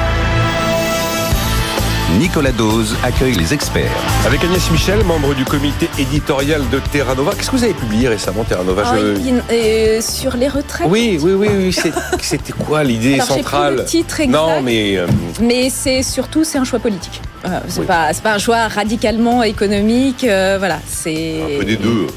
[2.18, 3.90] Nicolas Dose accueille les experts.
[4.26, 7.32] Avec Agnès Michel, membre du comité éditorial de Terra Nova.
[7.32, 11.32] Qu'est-ce que vous avez publié récemment, Terra Nova ah, euh, Sur les retraites Oui, oui,
[11.32, 11.48] oui.
[11.50, 11.92] oui.
[12.20, 14.98] C'était quoi l'idée centrale le titre exact, Non, mais.
[14.98, 15.06] Euh,
[15.40, 17.20] mais c'est surtout c'est un choix politique.
[17.68, 20.24] c'est pas, pas un choix radicalement économique.
[20.24, 21.40] Euh, voilà, c'est.
[21.42, 22.08] Un peu des deux.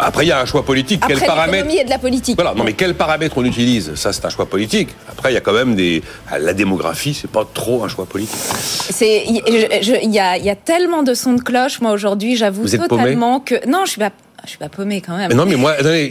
[0.00, 1.00] Après, il y a un choix politique.
[1.02, 2.36] Après, quel paramètre et de la politique.
[2.36, 2.54] Voilà.
[2.54, 4.88] Non, mais quels paramètres on utilise Ça, c'est un choix politique.
[5.10, 6.02] Après, il y a quand même des.
[6.38, 8.34] La démographie, c'est pas trop un choix politique.
[8.34, 9.24] C'est.
[9.26, 11.80] Il y, a, y a tellement de sons de cloche.
[11.80, 13.66] Moi, aujourd'hui, j'avoue totalement que.
[13.68, 14.10] Non, je suis pas
[14.44, 15.32] je suis pas paumé quand même.
[15.32, 16.08] non, mais moi, j'ai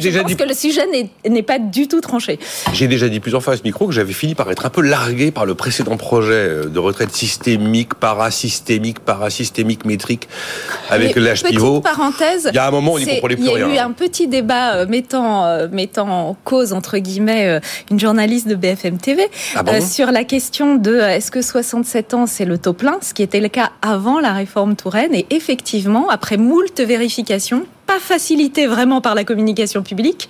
[0.00, 0.36] déjà pense dit.
[0.36, 0.82] que le sujet
[1.28, 2.38] n'est pas du tout tranché.
[2.72, 4.80] J'ai déjà dit plusieurs fois à ce micro que j'avais fini par être un peu
[4.80, 10.28] largué par le précédent projet euh, de retraite systémique, parasystémique, parasystémique métrique
[10.90, 11.80] avec l'âge pivot.
[11.80, 12.48] parenthèse.
[12.52, 13.68] Il y a un moment on n'y comprenait plus rien.
[13.68, 17.60] Il y a eu un petit débat euh, mettant, euh, mettant en cause, entre guillemets,
[17.90, 19.22] une journaliste de BFM TV
[19.54, 23.22] ah sur la question de est-ce que 67 ans c'est le taux plein, ce qui
[23.22, 25.14] était le cas avant la réforme Touraine.
[25.14, 30.28] Et effectivement, après moult vérifications, pas facilité vraiment par la communication publique,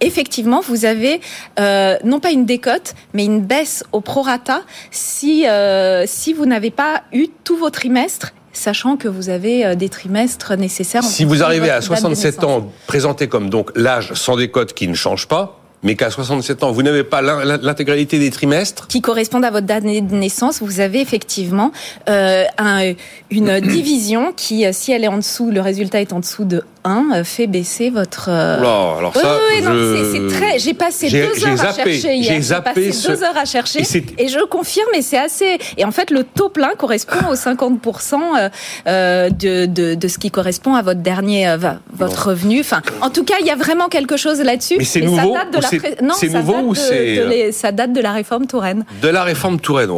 [0.00, 1.20] effectivement, vous avez
[1.58, 6.70] euh, non pas une décote, mais une baisse au prorata si, euh, si vous n'avez
[6.70, 11.04] pas eu tous vos trimestres sachant que vous avez euh, des trimestres nécessaires.
[11.04, 15.28] Si vous arrivez à 67 ans, présenté comme donc l'âge sans décote qui ne change
[15.28, 19.66] pas, mais qu'à 67 ans, vous n'avez pas l'intégralité des trimestres Qui correspondent à votre
[19.66, 21.72] date de naissance, vous avez effectivement
[22.08, 22.92] euh, un,
[23.30, 26.62] une division qui, euh, si elle est en dessous, le résultat est en dessous de
[26.84, 28.28] 1, euh, fait baisser votre...
[28.28, 30.58] Euh, alors ça, oui, oui, c'est très...
[30.58, 32.42] J'ai passé deux heures à chercher hier.
[32.42, 33.80] J'ai passé deux heures à chercher
[34.18, 35.58] et, je confirme, et c'est assez...
[35.76, 38.50] Et en fait, le taux plein correspond aux 50%
[38.86, 41.56] de, de, de, ce qui correspond à votre dernier...
[41.92, 42.60] votre revenu.
[42.60, 44.76] Enfin, en tout cas, il y a vraiment quelque chose là-dessus.
[44.78, 48.12] Mais c'est nouveau ça date de c'est nouveau ou c'est euh, ça date de la
[48.12, 49.90] réforme Touraine De la réforme Touraine.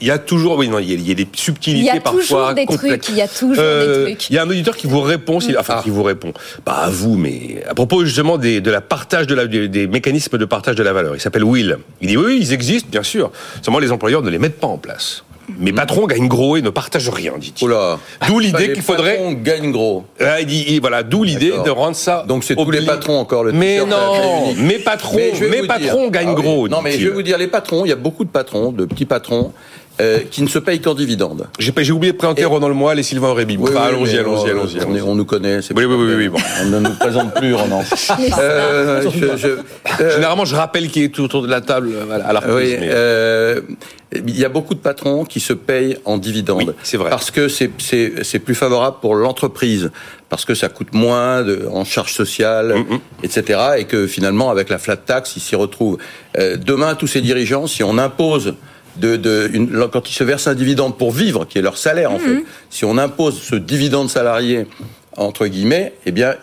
[0.00, 2.54] il y a toujours, oui, non, il y a, des subtilités parfois.
[2.56, 3.08] Il y a toujours des trucs.
[3.08, 4.30] Il y a toujours des trucs.
[4.30, 6.32] Il y a un auditeur qui vous répond, enfin qui vous répond,
[6.64, 10.38] pas à vous, mais à propos justement des, de la partage de la, des, mécanismes
[10.38, 11.14] de partage de la valeur.
[11.14, 11.78] Il s'appelle Will.
[12.00, 13.30] Il dit oui, ils existent, bien sûr.
[13.62, 15.24] Seulement les employeurs ne les mettent pas en place.
[15.58, 17.68] Mes patrons gagnent gros et ne partagent rien, dit-il.
[18.26, 19.16] D'où l'idée qu'il faudrait.
[19.16, 20.04] Patrons gagnent gros.
[20.20, 22.24] Ah, il dit, voilà, d'où l'idée de rendre ça.
[22.26, 23.52] Donc c'est tous les patrons encore le.
[23.52, 26.68] Mais non, mes patrons, mes patrons gagnent ah gros.
[26.68, 28.84] Non, mais je vais vous dire, les patrons, il y a beaucoup de patrons, de
[28.84, 29.52] petits patrons.
[29.98, 31.46] Euh, qui ne se payent qu'en dividendes.
[31.58, 33.54] J'ai oublié de présenter Ronan Le Moal et Sylvain Aurébi.
[33.56, 35.00] allons-y, allons-y, allons-y.
[35.00, 35.60] On, nous connaît.
[35.74, 36.38] Oui, oui, oui, oui, bon.
[36.60, 37.82] On ne nous présente plus, Ronan.
[38.38, 42.40] euh, je, je, euh, Généralement, je rappelle qui est autour de la table à la
[42.40, 43.62] Oui, euh,
[44.12, 46.74] il y a beaucoup de patrons qui se payent en dividendes.
[46.82, 47.10] c'est vrai.
[47.10, 49.90] Parce que c'est plus favorable pour l'entreprise,
[50.28, 53.00] parce que ça coûte moins de, en charges sociales, mm, mm.
[53.24, 53.60] etc.
[53.78, 55.98] Et que finalement, avec la flat tax, ils s'y retrouvent.
[56.38, 58.54] Euh, demain, tous ces dirigeants, si on impose
[58.98, 62.12] de, de une, quand ils se versent un dividende pour vivre, qui est leur salaire
[62.12, 62.24] en mhm.
[62.24, 64.66] fait, si on impose ce dividende salarié
[65.16, 66.34] entre guillemets, eh bien,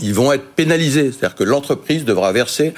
[0.00, 1.12] ils vont être pénalisés.
[1.12, 2.74] C'est-à-dire que l'entreprise devra verser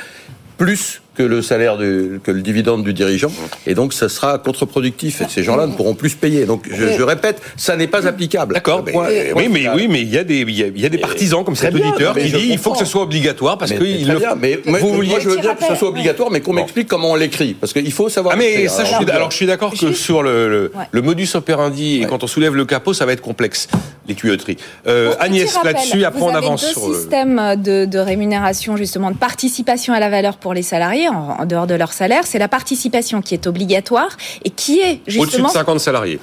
[0.58, 3.30] plus que le salaire du, que le dividende du dirigeant
[3.66, 6.44] et donc ça sera contre-productif et ces gens-là ne pourront plus se payer.
[6.44, 8.54] Donc je, je répète ça n'est pas applicable.
[8.54, 11.56] D'accord oui mais oui mais il y a des il y a, des partisans comme
[11.56, 14.58] cet auditeur qui dit il faut que ce soit obligatoire parce que il le mais
[14.66, 17.14] moi, vous moi, je veux dire que ce soit obligatoire mais qu'on m'explique comment on
[17.14, 19.92] l'écrit parce qu'il faut savoir ah mais ça, je suis, alors je suis d'accord que
[19.92, 23.68] sur le, le, modus operandi et quand on soulève le capot ça va être complexe
[24.06, 24.58] les tuyauteries.
[24.86, 29.94] Euh, Agnès là-dessus après on avance sur le système de, de rémunération justement de participation
[29.94, 33.34] à la valeur pour les salariés en, dehors de leur salaire, c'est la participation qui
[33.34, 35.22] est obligatoire et qui est justement...
[35.24, 36.20] Au-dessus de 50 salariés.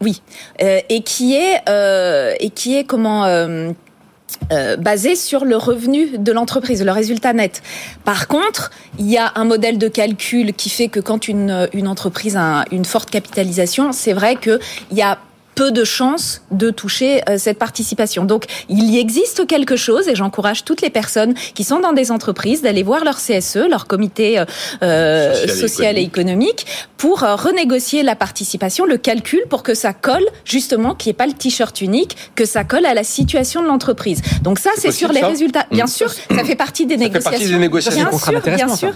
[0.00, 0.22] Oui,
[0.62, 6.32] euh, et qui est euh, et qui est comment euh, basé sur le revenu de
[6.32, 7.62] l'entreprise, le résultat net.
[8.04, 11.88] Par contre, il y a un modèle de calcul qui fait que quand une, une
[11.88, 14.60] entreprise a une forte capitalisation, c'est vrai qu'il
[14.92, 15.18] y a
[15.58, 18.24] peu de chances de toucher euh, cette participation.
[18.24, 22.12] Donc, il y existe quelque chose et j'encourage toutes les personnes qui sont dans des
[22.12, 24.44] entreprises d'aller voir leur CSE, leur comité euh,
[24.84, 26.64] euh social, et, économique,
[26.96, 31.22] pour euh, renégocier la participation, le calcul pour que ça colle justement, qu'il n'y ait
[31.24, 34.22] pas le t-shirt unique, que ça colle à la situation de l'entreprise.
[34.42, 35.66] Donc ça, c'est sur les résultats.
[35.72, 35.88] Bien mmh.
[35.88, 37.30] sûr, ça fait partie des ça négociations.
[37.30, 38.10] Fait partie des négociations.
[38.10, 38.92] Bien sûr, bien sûr.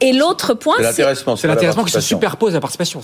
[0.00, 1.36] Et l'autre point, c'est l'intéressement.
[1.36, 3.00] C'est l'intéressement qui se superpose à la participation.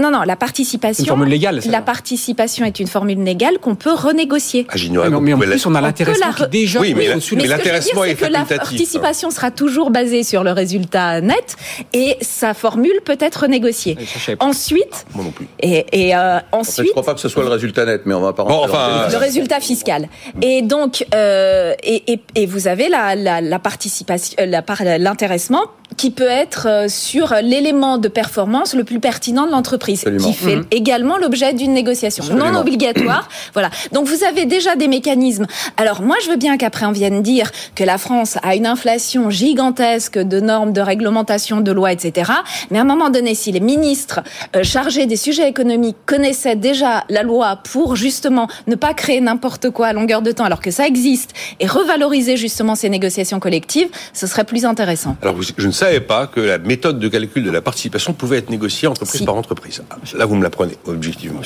[0.00, 1.02] Non, non, la participation.
[1.02, 1.60] Une formule légale.
[1.66, 4.66] La participation est une formule légale qu'on peut renégocier.
[4.70, 4.74] Ah,
[5.20, 6.80] mais, en plus, on a l'intéressement qui déjà.
[6.80, 11.56] Oui, mais, mais, l'intéressement est, que la participation sera toujours basée sur le résultat net
[11.92, 13.98] et sa formule peut être renégociée.
[14.40, 15.06] Ensuite.
[15.14, 15.46] Moi non plus.
[15.60, 16.80] Et, et euh, ensuite.
[16.80, 18.44] En fait, je crois pas que ce soit le résultat net, mais on va pas.
[18.44, 20.08] Bon, enfin, le résultat fiscal.
[20.40, 25.62] Et donc, euh, et, et, et, vous avez la, la, la participation, euh, l'intéressement
[25.96, 30.56] qui peut être euh, sur l'élément de performance le plus pertinent de l'entreprise, qui fait
[30.56, 30.64] mhm.
[30.70, 33.28] également l'objet d'une négociation non obligatoire.
[33.52, 33.70] voilà.
[33.92, 35.46] Donc vous avez déjà des mécanismes.
[35.76, 39.30] Alors moi, je veux bien qu'après on vienne dire que la France a une inflation
[39.30, 42.32] gigantesque de normes, de réglementation, de lois, etc.
[42.70, 44.20] Mais à un moment donné, si les ministres
[44.56, 49.70] euh, chargés des sujets économiques connaissaient déjà la loi pour justement ne pas créer n'importe
[49.70, 53.88] quoi à longueur de temps, alors que ça existe, et revaloriser justement ces négociations collectives,
[54.12, 55.16] ce serait plus intéressant.
[55.22, 58.50] Alors je ne savais pas que la méthode de calcul de la participation pouvait être
[58.50, 59.71] négociée entreprise par entreprise.
[60.14, 61.40] Là, vous me l'apprenez, objectivement.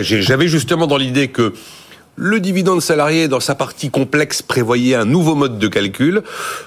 [0.00, 1.52] J'avais justement dans l'idée que
[2.20, 6.22] le dividende salarié, dans sa partie complexe, prévoyait un nouveau mode de calcul,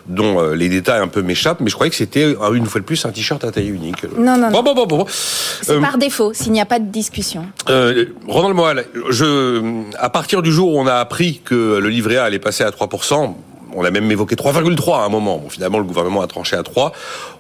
[0.07, 2.79] dont euh, les détails un peu m'échappent, mais je croyais que c'était, euh, une fois
[2.79, 4.05] de plus, un t-shirt à taille unique.
[4.17, 6.85] Non, non, bon, Bon, bon, bon, C'est euh, par défaut, s'il n'y a pas de
[6.89, 7.45] discussion.
[7.69, 12.15] Euh, Ronald Moal, je, à partir du jour où on a appris que le livret
[12.15, 13.35] A allait passer à 3%,
[13.75, 15.37] on a même évoqué 3,3 à un moment.
[15.37, 16.91] Bon, finalement, le gouvernement a tranché à 3.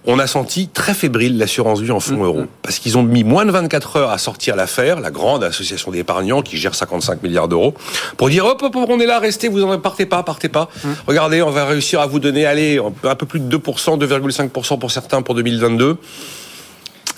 [0.05, 2.25] On a senti très fébrile l'assurance vie en fonds mm-hmm.
[2.25, 2.43] euros.
[2.61, 6.41] Parce qu'ils ont mis moins de 24 heures à sortir l'affaire, la grande association d'épargnants
[6.41, 7.73] qui gère 55 milliards d'euros,
[8.17, 10.69] pour dire hop, hop, on est là, restez, vous en partez pas, partez pas.
[10.83, 10.89] Mm.
[11.07, 14.91] Regardez, on va réussir à vous donner, allez, un peu plus de 2%, 2,5% pour
[14.91, 15.97] certains pour 2022.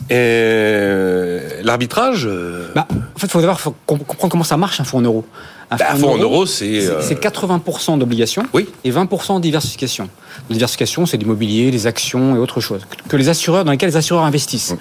[0.09, 2.25] Et l'arbitrage.
[2.27, 5.25] Euh, bah, en fait, il faut d'abord comprendre comment ça marche un fonds en euros.
[5.73, 6.81] Un bah, fonds, en euros, c'est.
[7.01, 8.67] C'est 80% d'obligations oui.
[8.83, 10.09] et 20% de diversification.
[10.49, 12.81] La diversification, c'est l'immobilier, les actions et autre chose.
[13.07, 14.75] Que les assureurs, dans lesquels les assureurs investissent.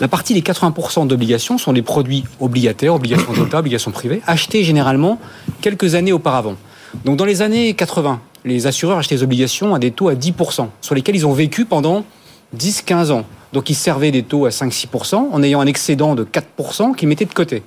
[0.00, 5.18] La partie des 80% d'obligations sont des produits obligataires, obligations d'État, obligations privées, achetés généralement
[5.60, 6.56] quelques années auparavant.
[7.04, 10.68] Donc dans les années 80, les assureurs achetaient des obligations à des taux à 10%,
[10.80, 12.04] sur lesquels ils ont vécu pendant
[12.56, 13.24] 10-15 ans.
[13.52, 17.24] Donc ils servaient des taux à 5-6% en ayant un excédent de 4% qu'ils mettaient
[17.24, 17.62] de côté.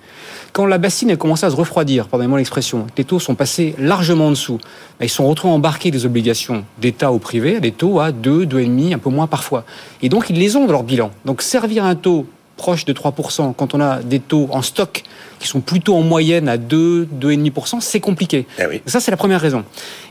[0.58, 4.26] Quand la bassine a commencé à se refroidir, pardonnez-moi l'expression, les taux sont passés largement
[4.26, 4.58] en dessous.
[5.00, 8.96] Bah, ils sont retrouvés embarqués des obligations d'État ou privé, des taux à 2, 2,5,
[8.96, 9.66] un peu moins parfois.
[10.02, 11.12] Et donc ils les ont dans leur bilan.
[11.26, 15.04] Donc servir un taux proche de 3% quand on a des taux en stock
[15.40, 18.46] qui sont plutôt en moyenne à 2, 2,5%, c'est compliqué.
[18.60, 19.64] Eh Ça, c'est la première raison.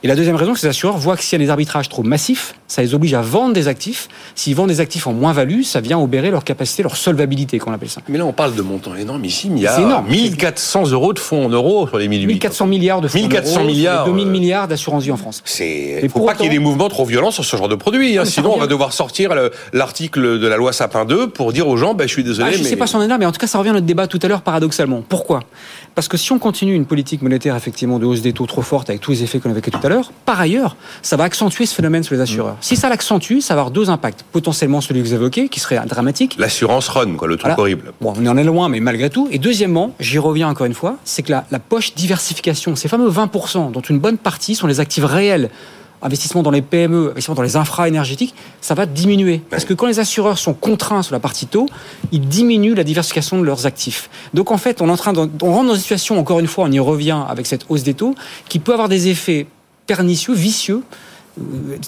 [0.02, 1.88] Et la deuxième raison, c'est que les assureurs voient que s'il y a des arbitrages
[1.88, 4.08] trop massifs, ça les oblige à vendre des actifs.
[4.34, 7.88] S'ils vendent des actifs en moins-value, ça vient obérer leur capacité, leur solvabilité, qu'on appelle
[7.88, 8.00] ça.
[8.08, 11.18] Mais là, on parle de montants énormes ici, mais il y a 1400 euros de
[11.18, 12.26] fonds en euros sur les 1800.
[12.28, 14.04] 1400 milliards de fonds 1400 milliards.
[14.06, 15.42] 2000 milliards d'assurance vie en France.
[15.60, 17.74] Il ne faut pas qu'il y ait des mouvements trop violents sur ce genre de
[17.74, 18.18] produit.
[18.18, 18.24] Hein.
[18.24, 19.30] sinon, on va devoir sortir
[19.72, 22.50] l'article de la loi Sapin 2 pour dire aux gens, bah, je suis désolé.
[22.50, 23.70] Ah, je ne sais pas si on est là, mais en tout cas, ça revient
[23.70, 25.02] à notre débat tout à l'heure, paradoxalement.
[25.16, 25.40] Pourquoi?
[25.94, 28.90] Parce que si on continue une politique monétaire effectivement de hausse des taux trop forte
[28.90, 31.74] avec tous les effets qu'on vécu tout à l'heure, par ailleurs, ça va accentuer ce
[31.74, 32.52] phénomène sur les assureurs.
[32.52, 32.58] Mm.
[32.60, 34.24] Si ça l'accentue, ça va avoir deux impacts.
[34.30, 36.36] Potentiellement celui que vous évoquez, qui serait dramatique.
[36.38, 37.94] L'assurance run, quoi, le truc horrible.
[38.02, 39.26] Bon, on en est loin, mais malgré tout.
[39.30, 43.08] Et deuxièmement, j'y reviens encore une fois, c'est que la, la poche diversification, ces fameux
[43.08, 45.48] 20%, dont une bonne partie sont les actifs réels
[46.02, 49.40] investissement dans les PME, investissement dans les infra énergétiques, ça va diminuer.
[49.50, 51.66] Parce que quand les assureurs sont contraints sur la partie taux,
[52.12, 54.10] ils diminuent la diversification de leurs actifs.
[54.34, 56.46] Donc en fait, on est en train de, on rentre dans une situation, encore une
[56.46, 58.14] fois, on y revient avec cette hausse des taux,
[58.48, 59.46] qui peut avoir des effets
[59.86, 60.82] pernicieux, vicieux,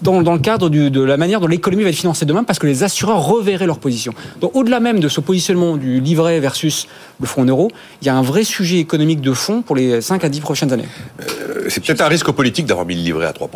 [0.02, 2.58] dans, dans, le cadre du, de la manière dont l'économie va être financée demain, parce
[2.58, 4.12] que les assureurs reverraient leur position.
[4.40, 6.86] Donc au-delà même de ce positionnement du livret versus
[7.20, 7.70] le fonds euro,
[8.02, 10.72] il y a un vrai sujet économique de fond pour les 5 à 10 prochaines
[10.72, 10.88] années.
[11.20, 13.48] Euh, c'est peut-être un risque politique d'avoir mis le livret à 3%.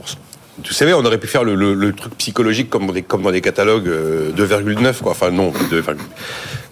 [0.68, 4.92] Vous savez, on aurait pu faire le, truc psychologique comme, dans les catalogues 2,9, euh,
[5.03, 5.12] quoi.
[5.12, 5.83] Enfin, non, 2,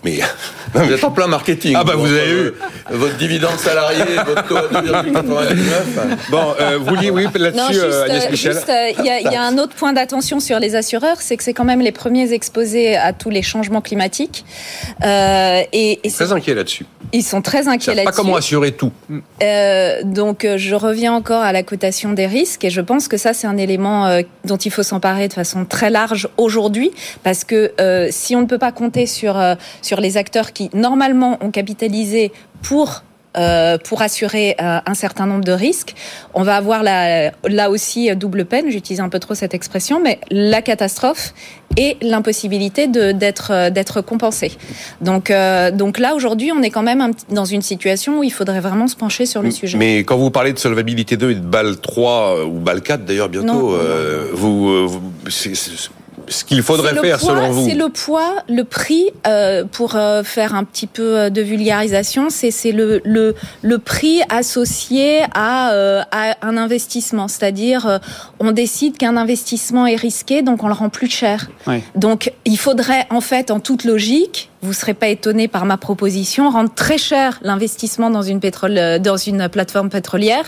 [0.05, 0.19] mais
[0.75, 1.75] non, vous êtes en plein marketing.
[1.77, 2.53] Ah bah vous avez eu
[2.91, 5.57] votre dividende salarié, votre taux à 2,99.
[6.31, 8.57] Bon, euh, vous dites oui là-dessus, euh, Agnès Michel.
[8.99, 11.65] Il y, y, a un autre point d'attention sur les assureurs, c'est que c'est quand
[11.65, 14.45] même les premiers exposés à tous les changements climatiques.
[15.05, 16.87] Euh, et, et très inquiets là-dessus.
[17.13, 18.05] Ils sont très inquiets là-dessus.
[18.05, 18.93] Pas comment assurer tout.
[19.43, 23.17] Euh, donc euh, je reviens encore à la cotation des risques et je pense que
[23.17, 26.93] ça c'est un élément euh, dont il faut s'emparer de façon très large aujourd'hui
[27.25, 29.41] parce que euh, si on ne peut pas compter sur
[29.83, 33.03] sur les acteurs qui normalement ont capitalisé pour
[33.37, 35.95] euh, pour assurer euh, un certain nombre de risques.
[36.35, 40.19] On va avoir la, là aussi double peine, j'utilise un peu trop cette expression, mais
[40.33, 41.33] la catastrophe
[41.77, 44.51] et l'impossibilité d'être euh, d'être compensé.
[45.01, 45.33] Donc
[45.75, 48.97] donc là aujourd'hui, on est quand même dans une situation où il faudrait vraiment se
[48.97, 49.79] pencher sur le sujet.
[49.79, 53.29] Mais quand vous parlez de solvabilité 2 et de BAL 3 ou BAL 4 d'ailleurs
[53.29, 53.79] bientôt,
[54.33, 55.03] vous, vous
[56.31, 60.55] ce qu'il faudrait faire selon vous C'est le poids, le prix, euh, pour euh, faire
[60.55, 66.37] un petit peu euh, de vulgarisation, c'est le, le, le prix associé à, euh, à
[66.43, 67.29] un investissement.
[67.29, 67.99] C'est-à-dire, euh,
[68.39, 71.51] on décide qu'un investissement est risqué, donc on le rend plus cher.
[71.67, 71.83] Oui.
[71.97, 76.51] Donc il faudrait en fait, en toute logique, vous serez pas étonné par ma proposition,
[76.51, 80.45] rendre très cher l'investissement dans une pétrole, euh, dans une plateforme pétrolière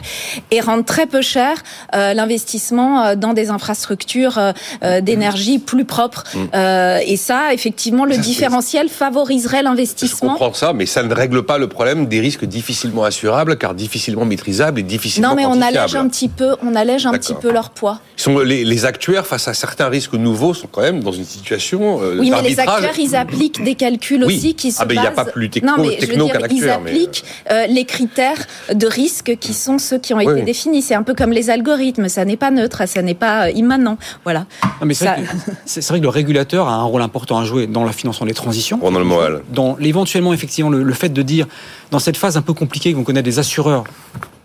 [0.50, 1.62] et rendre très peu cher
[1.94, 6.24] euh, l'investissement euh, dans des infrastructures euh, d'énergie plus propres.
[6.34, 6.38] Mmh.
[6.54, 10.34] Euh, et ça, effectivement, le différentiel favoriserait l'investissement.
[10.34, 13.74] Je comprends ça, mais ça ne règle pas le problème des risques difficilement assurables, car
[13.74, 17.34] difficilement maîtrisables et difficilement Non, mais on allège un petit peu, on allège un petit
[17.34, 18.00] peu leur poids.
[18.18, 21.24] Ils sont, les, les, actuaires face à certains risques nouveaux sont quand même dans une
[21.24, 21.98] situation.
[22.18, 24.36] Oui, mais les actuaires, ils appliquent des calculs calculs oui.
[24.36, 25.04] aussi qui se ah ben, basent...
[25.04, 27.52] Il n'y a pas plus techno, non, mais techno je veux dire, Ils appliquent mais...
[27.52, 30.42] euh, les critères de risque qui sont ceux qui ont été oui.
[30.42, 30.82] définis.
[30.82, 32.08] C'est un peu comme les algorithmes.
[32.08, 33.98] Ça n'est pas neutre, ça n'est pas immanent.
[34.24, 34.46] Voilà.
[34.80, 35.14] Non, mais c'est ça...
[35.14, 38.34] vrai, vrai, que le régulateur a un rôle important à jouer dans la financement des
[38.34, 38.78] transitions.
[38.78, 39.42] Dans le moral.
[39.52, 41.46] Dans éventuellement, effectivement, le, le fait de dire,
[41.90, 43.84] dans cette phase un peu compliquée qu'on connaît des assureurs,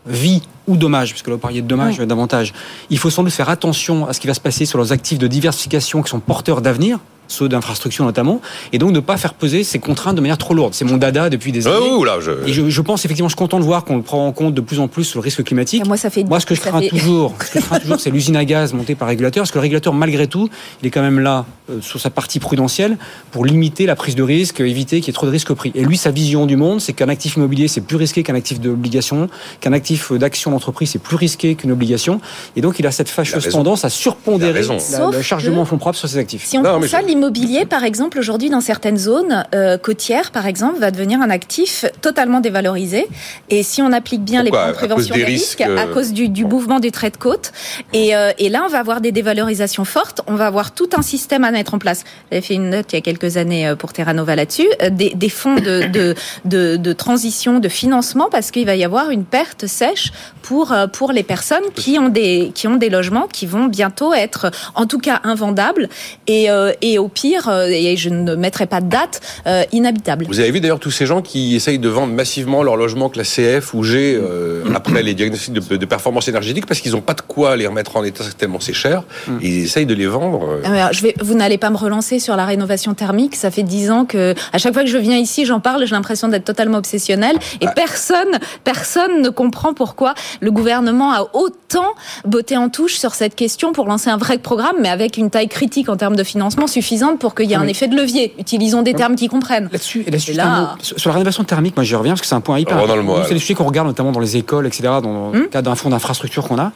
[0.06, 2.08] vie ou dommage, puisque là vous parliez de dommage oui.
[2.08, 2.54] davantage,
[2.90, 5.20] il faut sans doute faire attention à ce qui va se passer sur leurs actifs
[5.20, 8.42] de diversification qui sont porteurs d'avenir, ceux d'infrastructure notamment,
[8.74, 10.74] et donc ne pas faire peser ces contraintes de manière trop lourde.
[10.74, 11.78] C'est mon dada depuis des années.
[11.82, 12.32] Oh, là, je...
[12.46, 14.54] Et je, je, pense effectivement, je suis content de voir qu'on le prend en compte
[14.54, 15.84] de plus en plus sur le risque climatique.
[15.86, 16.24] Et moi, ça fait.
[16.24, 16.90] Moi, ce que je crains fait...
[16.90, 19.52] toujours, ce que je crains toujours, c'est l'usine à gaz montée par le régulateur, parce
[19.52, 20.50] que le régulateur, malgré tout,
[20.82, 22.98] il est quand même là euh, sur sa partie prudentielle
[23.32, 25.72] pour limiter la prise de risque, éviter qu'il y ait trop de risques pris.
[25.76, 28.60] Et lui, sa vision du monde, c'est qu'un actif immobilier, c'est plus risqué qu'un actif
[28.60, 32.22] d'obligation, qu'un actif d'action d'entreprise, c'est plus risqué qu'une obligation.
[32.56, 35.98] Et donc, il a cette fâcheuse tendance à surpondérer la, la chargement en fonds propres
[35.98, 36.46] sur ses actifs.
[36.46, 36.80] Si on non.
[37.18, 41.84] L'immobilier, par exemple, aujourd'hui, dans certaines zones euh, côtières, par exemple, va devenir un actif
[42.02, 43.08] totalement dévalorisé.
[43.50, 44.72] Et si on applique bien Pourquoi les plans?
[44.72, 47.54] De prévention des, des risques, risques, à cause du, du mouvement du trait de côte,
[47.92, 50.22] et, euh, et, là, on va avoir des dévalorisations fortes.
[50.28, 52.04] On va avoir tout un système à mettre en place.
[52.32, 55.16] J'avais fait une note il y a quelques années euh, pour Terra Nova là-dessus, des,
[55.16, 56.14] des, fonds de, de,
[56.46, 60.12] de, de, transition, de financement, parce qu'il va y avoir une perte sèche
[60.44, 64.52] pour pour les personnes qui ont des qui ont des logements qui vont bientôt être,
[64.76, 65.90] en tout cas, invendables
[66.28, 66.48] et,
[66.82, 67.50] et au pire.
[67.70, 70.26] Et je ne mettrai pas de date, euh, inhabitable.
[70.28, 73.60] Vous avez vu d'ailleurs tous ces gens qui essayent de vendre massivement leur logement classé
[73.62, 77.14] F ou G euh, après les diagnostics de, de performance énergétique parce qu'ils n'ont pas
[77.14, 79.04] de quoi les remettre en état tellement c'est cher.
[79.28, 79.38] Mm.
[79.42, 80.42] Et ils essayent de les vendre.
[80.44, 80.62] euh.
[80.66, 83.36] Alors, je vais, vous n'allez pas me relancer sur la rénovation thermique.
[83.36, 85.86] Ça fait dix ans que à chaque fois que je viens ici, j'en parle.
[85.86, 87.72] J'ai l'impression d'être totalement obsessionnelle et Ah.
[87.76, 91.94] personne, personne ne comprend pourquoi le gouvernement a autant
[92.26, 95.48] botté en touche sur cette question pour lancer un vrai programme, mais avec une taille
[95.48, 97.64] critique en termes de financement suffisante pour qu'il y ait Oui.
[97.64, 98.34] un effet de levier.
[98.40, 99.70] Utilisons des termes qui comprennent.
[99.72, 102.78] Là-dessus, là- sur la rénovation thermique, moi j'y reviens parce que c'est un point hyper
[102.78, 102.96] important.
[102.96, 103.24] Le.
[103.28, 105.48] C'est des sujets qu'on regarde notamment dans les écoles, etc., dans le Hmm.
[105.50, 106.72] cadre d'un fonds d'infrastructure qu'on a.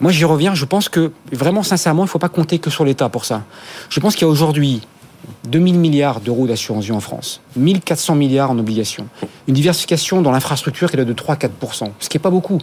[0.00, 2.84] Moi j'y reviens, je pense que vraiment sincèrement, il ne faut pas compter que sur
[2.84, 3.42] l'État pour ça.
[3.88, 4.82] Je pense qu'il y a aujourd'hui
[5.48, 9.06] 2000 milliards d'euros d'assurance vie en France, 1400 milliards en obligations,
[9.48, 12.58] une diversification dans l'infrastructure qui est de 3-4%, ce qui n'est pas beaucoup.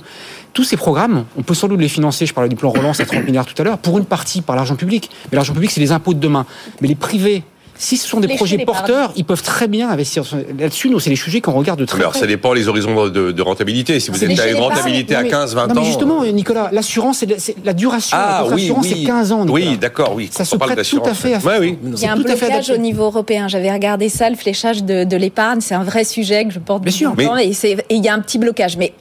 [0.54, 3.06] Tous ces programmes, on peut sans doute les financer, je parlais du plan relance à
[3.06, 5.10] 30 milliards tout à l'heure, pour une partie par l'argent public.
[5.32, 6.46] Mais l'argent public, c'est les impôts de demain.
[6.82, 7.44] Mais les privés
[7.80, 10.24] Si ce sont des projets porteurs, ils peuvent très bien investir
[10.60, 10.90] là-dessus.
[10.90, 14.00] Nous, c'est les sujets qu'on regarde de très Alors, ça dépend les horizons de, rentabilité.
[14.02, 15.74] Si vous êtes à une rentabilité à 15, 20 ans.
[15.76, 18.18] Mais justement, Nicolas, l'assurance, c'est la duration.
[18.20, 18.88] Ah, oui, oui.
[18.88, 19.46] c'est 15 ans.
[19.48, 20.30] Oui, d'accord, oui.
[20.32, 21.78] Ça se prête tout à fait à oui.
[21.84, 23.48] Il y a un blocage au niveau européen.
[23.48, 25.62] J'avais regardé ça, le fléchage de, l'épargne.
[25.62, 27.14] C'est un vrai sujet que je porte Bien sûr.
[27.40, 28.78] Et il y a un petit blocage.
[28.78, 28.94] Mais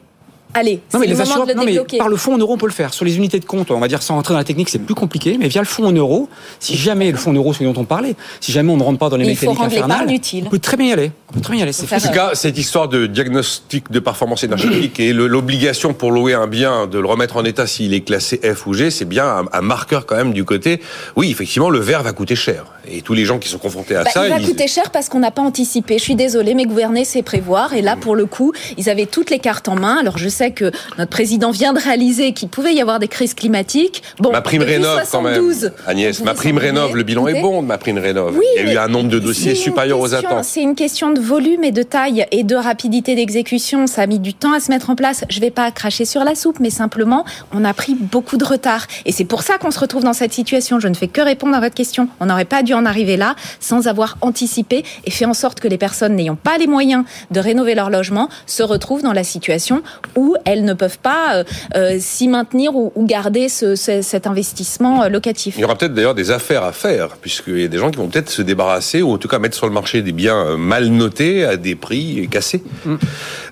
[0.54, 2.72] Allez, non, mais les assurances, non, mais par le fonds en euros, on peut le
[2.72, 2.94] faire.
[2.94, 4.94] Sur les unités de compte, on va dire sans rentrer dans la technique, c'est plus
[4.94, 6.28] compliqué, mais via le fonds en euros,
[6.58, 8.98] si jamais le fonds en euros, c'est dont on parlait, si jamais on ne rentre
[8.98, 10.08] pas dans les mécaniques infernales,
[10.46, 11.12] on peut très bien y aller.
[11.30, 11.72] On peut très bien y aller.
[11.92, 16.46] En tout cas, cette histoire de diagnostic de performance énergétique et l'obligation pour louer un
[16.46, 19.60] bien de le remettre en état s'il est classé F ou G, c'est bien un,
[19.60, 20.80] marqueur quand même du côté.
[21.16, 22.64] Oui, effectivement, le verre va coûter cher.
[22.90, 25.08] Et tous les gens qui sont confrontés à bah, ça, il va coûter cher parce
[25.08, 25.98] qu'on n'a pas anticipé.
[25.98, 27.74] Je suis désolée, mais gouverner, c'est prévoir.
[27.74, 29.98] Et là, pour le coup, ils avaient toutes les cartes en main.
[30.00, 33.34] Alors, je sais que notre président vient de réaliser qu'il pouvait y avoir des crises
[33.34, 34.02] climatiques.
[34.18, 35.42] Bon, ma prime rénove quand même.
[35.86, 38.36] Agnès, ma prime rénove, le bilan est bon de ma prime rénove.
[38.38, 40.44] Oui, Il y a eu un nombre de dossiers supérieur aux attentes.
[40.44, 43.86] C'est une question de volume et de taille et de rapidité d'exécution.
[43.86, 45.24] Ça a mis du temps à se mettre en place.
[45.28, 48.86] Je vais pas cracher sur la soupe, mais simplement, on a pris beaucoup de retard.
[49.04, 50.80] Et c'est pour ça qu'on se retrouve dans cette situation.
[50.80, 52.08] Je ne fais que répondre à votre question.
[52.20, 55.68] On n'aurait pas dû en arriver là sans avoir anticipé et fait en sorte que
[55.68, 59.82] les personnes n'ayant pas les moyens de rénover leur logement se retrouvent dans la situation
[60.16, 61.44] où elles ne peuvent pas euh,
[61.76, 65.54] euh, s'y maintenir ou, garder cet investissement euh, locatif.
[65.56, 67.96] Il y aura peut-être d'ailleurs des affaires à faire, puisqu'il y a des gens qui
[67.96, 70.88] vont peut-être se débarrasser ou en tout cas mettre sur le marché des biens mal
[70.88, 72.62] notés à des prix cassés.
[72.84, 72.94] Mm.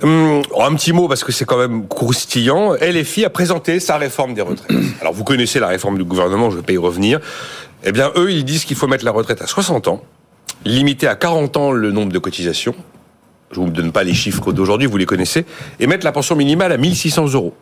[0.03, 2.75] Hum, un petit mot parce que c'est quand même croustillant.
[2.75, 4.77] LFI a présenté sa réforme des retraites.
[5.01, 7.21] Alors vous connaissez la réforme du gouvernement, je ne vais pas y revenir.
[7.87, 10.03] Eh bien, eux, ils disent qu'il faut mettre la retraite à 60 ans,
[10.65, 12.75] limiter à 40 ans le nombre de cotisations,
[13.53, 15.47] je ne vous donne pas les chiffres d'aujourd'hui, vous les connaissez,
[15.79, 17.55] et mettre la pension minimale à 1600 euros.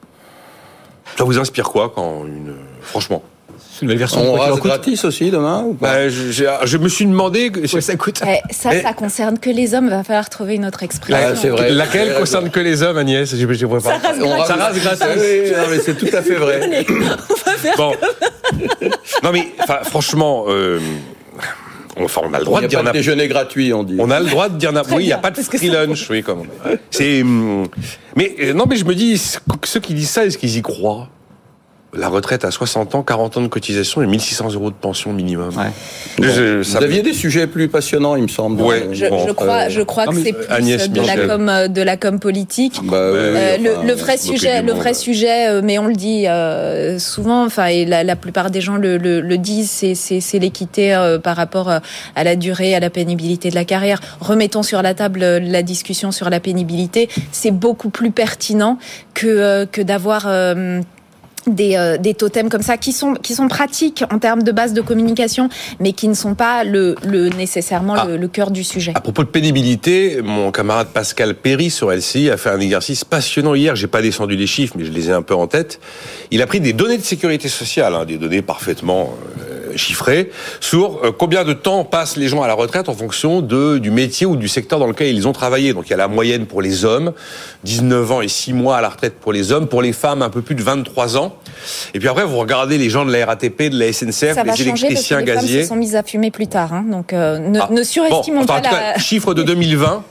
[1.16, 2.54] Ça vous inspire quoi quand une...
[2.80, 3.22] Franchement?
[3.74, 4.20] C'est une version.
[4.20, 8.22] On rase gratis aussi demain ou pas bah, je, me suis demandé que ça coûte.
[8.26, 9.88] Eh, ça, ça concerne que les hommes.
[9.88, 11.26] Va falloir trouver une autre expression.
[11.30, 11.70] Ah, c'est vrai.
[11.70, 13.34] Laquelle concerne que les hommes, Agnès?
[13.34, 14.46] Je, je, ça rase gratis.
[14.46, 15.06] Ça rase gratis.
[15.16, 16.86] Oui, non, mais c'est tout à fait vrai.
[16.88, 17.76] on va faire.
[17.76, 17.94] Bon.
[19.22, 19.48] non mais
[19.84, 20.44] franchement.
[20.48, 20.78] Euh,
[21.96, 22.80] Enfin, on a le droit de dire.
[22.80, 23.96] Il n'y a pas de déjeuner gratuit, on dit.
[23.98, 26.22] On a le droit de dire Oui, il n'y a pas de free lunch, oui,
[26.22, 26.42] comme
[26.90, 27.22] C'est.
[27.22, 27.68] Hum,
[28.16, 29.20] mais euh, non, mais je me dis,
[29.64, 31.08] ceux qui disent ça, est-ce qu'ils y croient?
[31.96, 35.50] La retraite à 60 ans, 40 ans de cotisation et 1600 euros de pension minimum.
[36.18, 38.62] vous aviez des sujets plus passionnants, il me semble.
[38.92, 42.80] je, crois, je crois que c'est plus de, la com, euh, de la com politique.
[42.84, 46.26] Bah euh, le, vrai sujet, le vrai sujet, euh, mais on le dit
[47.00, 52.24] souvent, enfin, et la, plupart des gens le, le disent, c'est l'équité par rapport à
[52.24, 54.00] la durée, à la pénibilité de la carrière.
[54.20, 57.08] Remettons sur la table la discussion sur la pénibilité.
[57.32, 58.78] C'est beaucoup plus pertinent
[59.14, 60.26] que, que d'avoir
[61.46, 64.72] des, euh, des, totems comme ça qui sont qui sont pratiques en termes de base
[64.72, 65.48] de communication,
[65.80, 68.06] mais qui ne sont pas le, le nécessairement ah.
[68.06, 68.92] le, cœur du sujet.
[68.94, 73.54] À propos de pénibilité, mon camarade Pascal Perry sur LCI a fait un exercice passionnant
[73.54, 73.76] hier.
[73.76, 75.80] J'ai pas descendu les chiffres, mais je les ai un peu en tête.
[76.30, 79.14] Il a pris des données de sécurité sociale, hein, des données parfaitement
[79.76, 83.78] chiffrées, sur euh, combien de temps passent les gens à la retraite en fonction de
[83.78, 85.72] du métier ou du secteur dans lequel ils ont travaillé.
[85.72, 87.12] Donc il y a la moyenne pour les hommes,
[87.64, 90.30] 19 ans et 6 mois à la retraite pour les hommes, pour les femmes un
[90.30, 91.36] peu plus de 23 ans.
[91.94, 95.18] Et puis après, vous regardez les gens de la RATP, de la SNCF, les électriciens
[95.20, 95.62] les gaziers.
[95.62, 98.60] Se sont mises à fumer plus tard, hein, donc euh, ne, ah, ne, surestimons pas
[98.60, 98.98] la.
[98.98, 100.04] chiffre de 2020.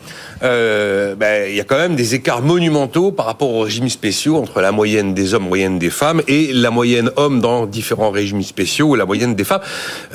[0.43, 4.37] Euh, ben, il y a quand même des écarts monumentaux par rapport aux régimes spéciaux
[4.37, 8.43] entre la moyenne des hommes, moyenne des femmes, et la moyenne homme dans différents régimes
[8.43, 9.61] spéciaux ou la moyenne des femmes.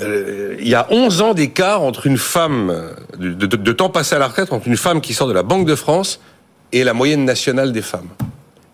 [0.03, 2.75] Euh, il y a 11 ans d'écart entre une femme,
[3.19, 5.43] de, de, de temps passé à la retraite, entre une femme qui sort de la
[5.43, 6.21] Banque de France
[6.73, 8.09] et la moyenne nationale des femmes.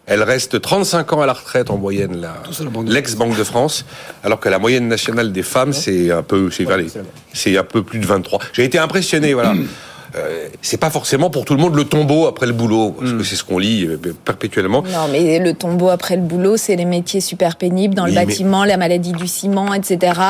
[0.07, 2.27] Elle reste 35 ans à la retraite en moyenne,
[2.87, 3.87] l'ex-Banque de France,
[4.23, 6.51] alors que la moyenne nationale des femmes, c'est un peu,
[7.33, 8.41] c'est un peu plus de 23.
[8.53, 9.55] J'ai été impressionné, voilà.
[10.17, 13.17] Euh, c'est pas forcément pour tout le monde le tombeau après le boulot, parce que
[13.17, 13.25] hmm.
[13.25, 14.83] c'est ce qu'on lit euh, perpétuellement.
[14.83, 18.65] Non, mais le tombeau après le boulot, c'est les métiers super pénibles dans le bâtiment,
[18.65, 20.21] la maladie du ciment, etc.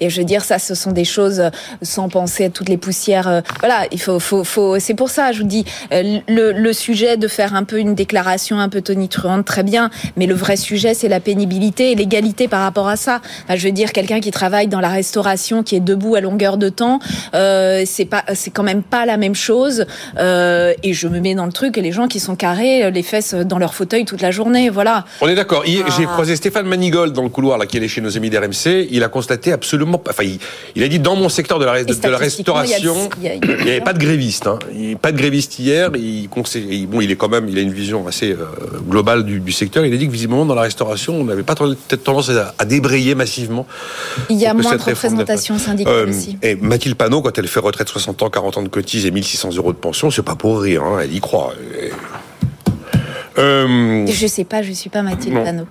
[0.00, 1.50] Et je veux dire, ça, ce sont des choses euh,
[1.82, 3.42] sans penser à toutes les poussières.
[3.60, 4.78] Voilà, il faut, faut, faut.
[4.78, 8.58] C'est pour ça, je vous dis, le, le sujet de faire un peu une déclaration
[8.58, 12.62] un peu tonitruante, très bien, mais le vrai sujet, c'est la pénibilité et l'égalité par
[12.62, 13.20] rapport à ça.
[13.48, 16.68] je veux dire, quelqu'un qui travaille dans la restauration, qui est debout à longueur de
[16.68, 16.98] temps,
[17.34, 19.86] euh, c'est pas, c'est quand même pas la même même chose
[20.18, 23.34] et je me mets dans le truc et les gens qui sont carrés les fesses
[23.34, 25.04] dans leur fauteuil toute la journée, voilà.
[25.20, 25.64] On est d'accord.
[25.66, 26.12] J'ai ah.
[26.12, 28.88] croisé Stéphane Manigold dans le couloir là qui est chez nos amis d'RMC.
[28.90, 30.24] Il a constaté absolument, enfin
[30.74, 33.92] il, a dit dans mon secteur de la, de, la restauration, il n'y avait pas
[33.92, 34.58] de gréviste, hein.
[35.00, 35.90] pas de gréviste hier.
[35.94, 36.28] Il,
[36.88, 38.36] bon, il est quand même, il a une vision assez
[38.88, 39.84] globale du, secteur.
[39.84, 43.66] Il a dit que visiblement dans la restauration, on n'avait pas tendance à, débrayer massivement.
[44.30, 46.38] Il y a moins de représentation syndicale aussi.
[46.42, 49.56] Et Mathilde Panot, quand elle fait retraite 60 ans, 40 ans de cotise et 1600
[49.56, 51.54] euros de pension, c'est pas pour rire, hein, elle y croit.
[53.38, 54.06] Euh...
[54.06, 55.66] Je sais pas, je suis pas Mathilde Panot.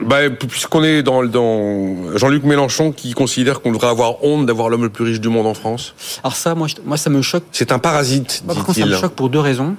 [0.00, 4.82] Bah, puisqu'on est dans, dans Jean-Luc Mélenchon qui considère qu'on devrait avoir honte d'avoir l'homme
[4.82, 5.94] le plus riche du monde en France.
[6.24, 7.44] Alors ça, moi, moi ça me choque.
[7.52, 8.74] C'est un parasite, dit-il.
[8.74, 9.76] Ça me choque pour deux raisons.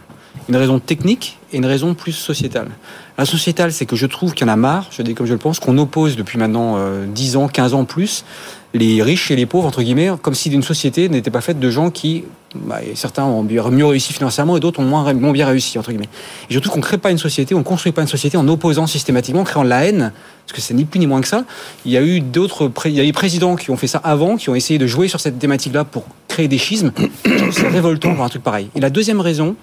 [0.50, 2.70] Une raison technique et une raison plus sociétale.
[3.18, 5.34] La sociétale, c'est que je trouve qu'il y en a marre, je dis comme je
[5.34, 8.26] le pense, qu'on oppose depuis maintenant 10 euh, ans, 15 ans plus,
[8.74, 11.70] les riches et les pauvres, entre guillemets, comme si une société n'était pas faite de
[11.70, 12.24] gens qui,
[12.56, 16.10] bah, certains ont mieux réussi financièrement et d'autres ont moins, bien réussi, entre guillemets.
[16.50, 18.48] Et trouve qu'on ne crée pas une société, on ne construit pas une société en
[18.48, 20.12] opposant systématiquement, en créant la haine,
[20.46, 21.46] parce que c'est ni plus ni moins que ça.
[21.86, 24.38] Il y a eu d'autres, il y a des présidents qui ont fait ça avant,
[24.38, 26.92] qui ont essayé de jouer sur cette thématique-là pour créer des schismes.
[27.52, 28.70] c'est révoltant voir un truc pareil.
[28.76, 29.56] Et la deuxième raison,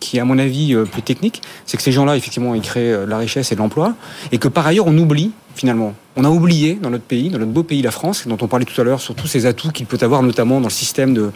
[0.00, 2.92] qui est à mon avis euh, plus technique, c'est que ces gens-là, effectivement, ils créent
[2.92, 3.94] euh, la richesse et de l'emploi,
[4.32, 7.52] et que par ailleurs, on oublie, finalement, on a oublié dans notre pays, dans notre
[7.52, 9.86] beau pays, la France, dont on parlait tout à l'heure, sur tous ces atouts qu'il
[9.86, 11.30] peut avoir, notamment dans le système de,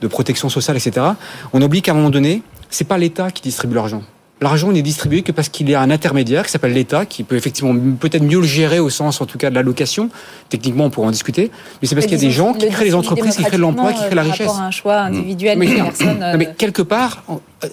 [0.00, 1.06] de protection sociale, etc.
[1.52, 4.02] On oublie qu'à un moment donné, c'est pas l'État qui distribue l'argent
[4.40, 7.36] l'argent n'est distribué que parce qu'il y a un intermédiaire qui s'appelle l'État, qui peut
[7.36, 10.10] effectivement peut-être mieux le gérer au sens en tout cas de l'allocation.
[10.48, 11.50] Techniquement, on pourra en discuter.
[11.80, 13.92] Mais c'est parce qu'il y a des gens qui créent les entreprises, qui créent l'emploi,
[13.92, 14.50] qui créent la richesse.
[14.50, 17.24] un choix individuel mais, personne, mais quelque part,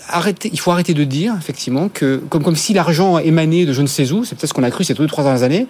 [0.10, 3.82] arrêter, il faut arrêter de dire effectivement que comme, comme si l'argent émanait de je
[3.82, 5.68] ne sais où, c'est peut-être ce qu'on a cru ces deux trois dernières années,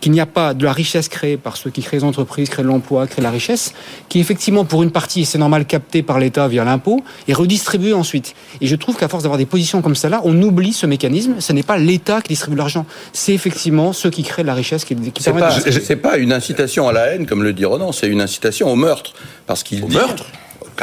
[0.00, 2.62] qu'il n'y a pas de la richesse créée par ceux qui créent les entreprises, créent
[2.62, 3.74] l'emploi, créent la richesse,
[4.08, 8.34] qui effectivement pour une partie, c'est normal, captée par l'État via l'impôt et redistribuée ensuite.
[8.60, 11.34] Et je trouve qu'à force d'avoir des positions comme celle-là, on oublie ce mécanisme.
[11.40, 14.96] Ce n'est pas l'État qui distribue l'argent, c'est effectivement ceux qui créent la richesse qui,
[14.96, 18.08] qui c'est pas, c'est pas une incitation à la haine comme le dit Ronan, c'est
[18.08, 19.12] une incitation au meurtre
[19.46, 20.24] parce qu'il dit meurtre?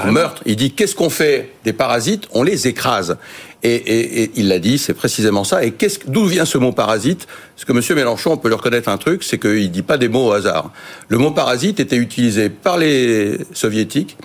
[0.03, 0.41] Meurtre.
[0.45, 2.27] Il dit qu'est-ce qu'on fait des parasites?
[2.31, 3.17] On les écrase.
[3.63, 5.63] Et, il l'a dit, c'est précisément ça.
[5.63, 5.73] Et
[6.07, 7.25] d'où vient ce mot parasite?
[7.55, 7.97] Parce que M.
[7.97, 10.71] Mélenchon, on peut lui reconnaître un truc, c'est qu'il dit pas des mots au hasard.
[11.07, 14.17] Le mot parasite était utilisé par les soviétiques,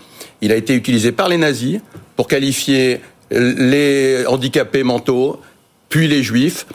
[0.42, 1.80] il a été utilisé par les nazis
[2.16, 3.00] pour qualifier
[3.30, 5.40] les handicapés mentaux,
[5.88, 6.66] puis les juifs.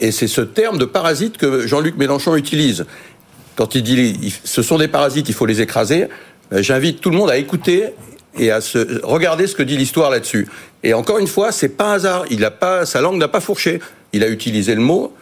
[0.00, 2.86] Et c'est ce terme de parasite que Jean-Luc Mélenchon utilise.
[3.56, 6.06] Quand il dit ce sont des parasites, il faut les écraser,
[6.50, 7.90] ben, j'invite tout le monde à écouter
[8.38, 10.48] et à se regarder ce que dit l'histoire là-dessus.
[10.82, 12.24] Et encore une fois, c'est pas un hasard.
[12.30, 13.80] Il a pas, sa langue n'a pas fourché.
[14.12, 15.14] Il a utilisé le mot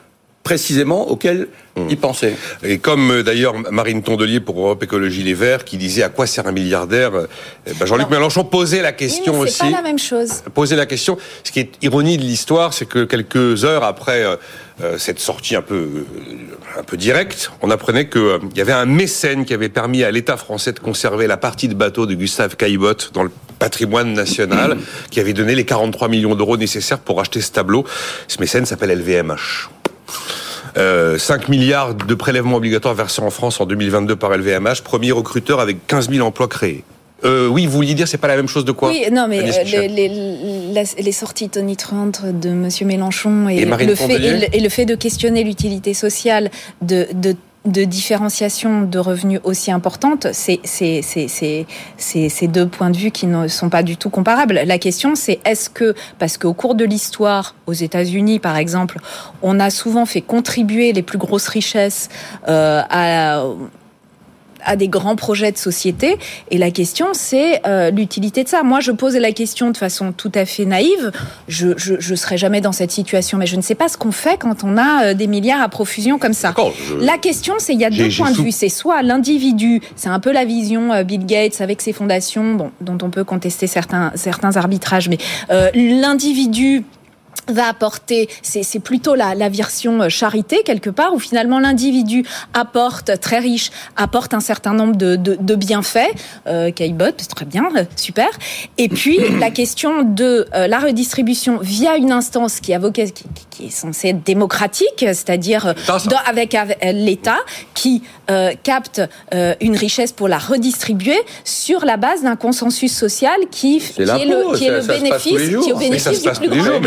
[0.42, 1.86] précisément auquel hmm.
[1.88, 2.34] il pensait.
[2.62, 6.26] Et comme euh, d'ailleurs Marine Tondelier pour Europe Écologie Les Verts qui disait à quoi
[6.26, 7.12] sert un milliardaire,
[7.66, 9.58] eh ben, Jean-Luc Mélenchon posait la question aussi.
[9.58, 10.42] C'est pas la même chose.
[10.52, 11.16] Posait la question.
[11.44, 14.36] Ce qui est ironie de l'histoire, c'est que quelques heures après euh,
[14.98, 16.04] cette sortie un peu
[16.78, 20.36] un peu directe, on apprenait qu'il y avait un mécène qui avait permis à l'État
[20.36, 24.76] français de conserver la partie de bateau de Gustave Caillebotte dans le patrimoine national,
[25.10, 27.84] qui avait donné les 43 millions d'euros nécessaires pour acheter ce tableau.
[28.26, 29.70] Ce mécène s'appelle LVMH.
[30.74, 31.18] 5 euh,
[31.48, 36.10] milliards de prélèvements obligatoires versés en France en 2022 par LVMH, premier recruteur avec 15
[36.10, 36.84] 000 emplois créés.
[37.24, 39.40] Euh, oui, vous vouliez dire, c'est pas la même chose de quoi Oui, non, mais
[39.40, 42.68] euh, les, les, sorties tonitruantes de M.
[42.84, 44.14] Mélenchon et, le fait,
[44.52, 46.50] et, le, fait, de questionner l'utilité sociale
[46.80, 53.26] de, de de différenciation de revenus aussi importante, c'est ces deux points de vue qui
[53.26, 54.60] ne sont pas du tout comparables.
[54.66, 58.98] La question, c'est est-ce que, parce qu'au cours de l'histoire, aux États-Unis, par exemple,
[59.42, 62.08] on a souvent fait contribuer les plus grosses richesses
[62.48, 63.44] euh, à
[64.64, 66.18] à des grands projets de société.
[66.50, 68.62] Et la question, c'est euh, l'utilité de ça.
[68.62, 71.12] Moi, je pose la question de façon tout à fait naïve.
[71.48, 74.12] Je, je, je serai jamais dans cette situation, mais je ne sais pas ce qu'on
[74.12, 76.54] fait quand on a euh, des milliards à profusion comme ça.
[77.00, 78.52] La question, c'est il y a deux points de vue.
[78.52, 82.70] C'est soit l'individu, c'est un peu la vision euh, Bill Gates avec ses fondations, bon,
[82.80, 85.18] dont on peut contester certains certains arbitrages, mais
[85.74, 86.84] l'individu
[87.48, 92.24] va apporter, c'est plutôt la, la, version euh, charité quelque part, où finalement l'individu
[92.54, 96.12] apporte, très riche, apporte un certain nombre de, de, de bienfaits,
[96.46, 96.70] euh,
[97.34, 98.28] très bien, euh, super.
[98.78, 103.24] Et puis la question de euh, la redistribution via une instance qui a, qui, qui
[103.52, 105.74] qui est censé être démocratique, c'est-à-dire
[106.26, 107.38] avec, l'État
[107.74, 108.02] qui
[108.62, 109.02] capte
[109.60, 114.56] une richesse pour la redistribuer sur la base d'un consensus social qui, qui est, le,
[114.56, 116.80] qui est le bénéfice, qui est au bénéfice du plus grand.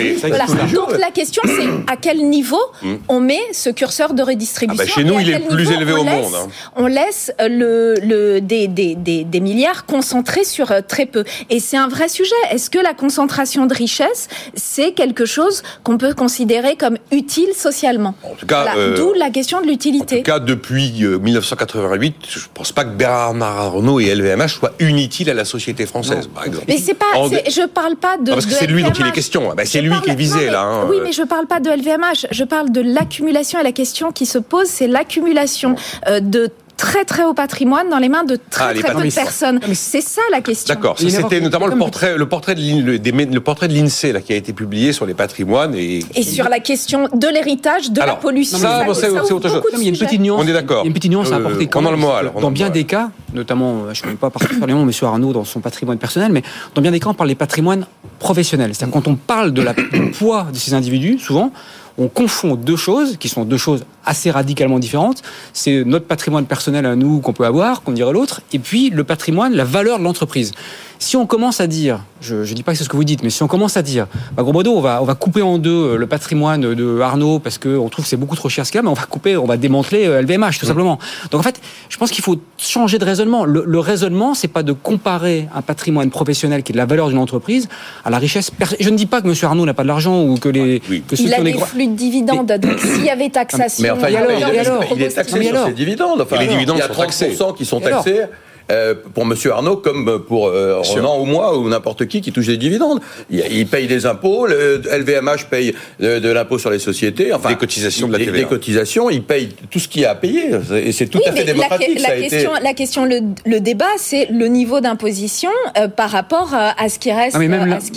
[0.73, 2.95] Donc la question c'est à quel niveau hmm.
[3.07, 4.83] on met ce curseur de redistribution.
[4.83, 6.33] Ah bah, chez nous, il est le plus élevé au monde.
[6.35, 6.47] Hein.
[6.75, 11.23] On laisse le, le des, des, des, des, milliards concentrés sur très peu.
[11.49, 12.35] Et c'est un vrai sujet.
[12.51, 18.15] Est-ce que la concentration de richesse, c'est quelque chose qu'on peut considérer comme utile socialement?
[18.23, 20.15] En tout cas, euh, d'où la question de l'utilité.
[20.15, 24.73] En tout cas, depuis 1988, je ne pense pas que Bernard Arnault et LVMH soient
[24.79, 26.65] inutiles à la société française, par exemple.
[26.67, 28.31] Mais c'est pas, je parle pas de.
[28.31, 29.53] parce que c'est lui dont il est question.
[29.55, 30.61] Bah, c'est lui qui est visé là.
[30.61, 30.87] Hein.
[30.89, 32.27] Oui, mais je parle pas de LVMH.
[32.31, 35.75] Je parle de l'accumulation et la question qui se pose, c'est l'accumulation
[36.07, 39.13] euh, de très très haut patrimoine dans les mains de très ah, très peu de
[39.13, 39.59] personnes.
[39.73, 40.73] C'est ça la question.
[40.73, 40.95] D'accord.
[40.97, 44.53] C'était notamment le portrait, le portrait de le, portrait de l'INSEE là qui a été
[44.53, 48.57] publié sur les patrimoines et et sur la question de l'héritage, de la pollution.
[48.57, 49.63] Ça, c'est autre chose.
[49.73, 50.41] Il y a une petite nuance.
[50.43, 50.83] On est d'accord.
[50.83, 51.67] Il y a une petite nuance à euh, apporter.
[51.67, 52.21] Pendant le mois.
[52.39, 54.91] Dans bien des cas, notamment, je ne connais pas particulièrement M.
[55.03, 57.85] Arnaud dans son patrimoine personnel, mais dans bien des cas, on parle des patrimoines
[58.19, 58.73] professionnels.
[58.73, 61.51] C'est-à-dire quand on parle de la, du poids de ces individus, souvent
[61.97, 65.21] on confond deux choses qui sont deux choses assez radicalement différentes.
[65.53, 69.03] C'est notre patrimoine personnel à nous qu'on peut avoir, qu'on dirait l'autre, et puis le
[69.03, 70.51] patrimoine, la valeur de l'entreprise.
[70.97, 73.21] Si on commence à dire, je ne dis pas que c'est ce que vous dites,
[73.21, 75.57] mais si on commence à dire, bah, gros modo, on va, on va couper en
[75.57, 78.71] deux euh, le patrimoine de Arnaud parce qu'on trouve que c'est beaucoup trop cher ce
[78.71, 80.67] qu'il a, mais on va couper, on va démanteler LVMH euh, tout mmh.
[80.67, 80.99] simplement.
[81.31, 83.45] Donc en fait, je pense qu'il faut changer de raisonnement.
[83.45, 87.09] Le, le raisonnement, c'est pas de comparer un patrimoine professionnel qui est de la valeur
[87.09, 87.67] d'une entreprise
[88.05, 88.51] à la richesse.
[88.79, 89.35] Je ne dis pas que M.
[89.43, 90.79] Arnaud n'a pas de l'argent ou que les.
[90.79, 93.94] Que il a des flux de dividendes, donc s'il y avait taxation.
[93.95, 96.21] Enfin, il, est taxé sur ses dividendes.
[96.21, 98.23] Enfin, les dividendes il y a 30% qui sont taxés.
[98.71, 102.47] Euh, pour Monsieur Arnaud comme pour euh, Ronan ou moi ou n'importe qui qui touche
[102.47, 102.99] des dividendes.
[103.29, 108.07] Il, paye des impôts, le LVMH paye de, l'impôt sur les sociétés, enfin des cotisations
[108.07, 108.31] de la TVA.
[108.31, 110.49] Des, cotisations, il paye tout ce qu'il y a à payer
[110.83, 112.01] et c'est tout à fait démocratique.
[112.01, 116.97] La, question, la question, le, débat, c'est le niveau d'imposition euh, par rapport à ce
[116.97, 117.37] qui reste.
[117.37, 117.45] mais,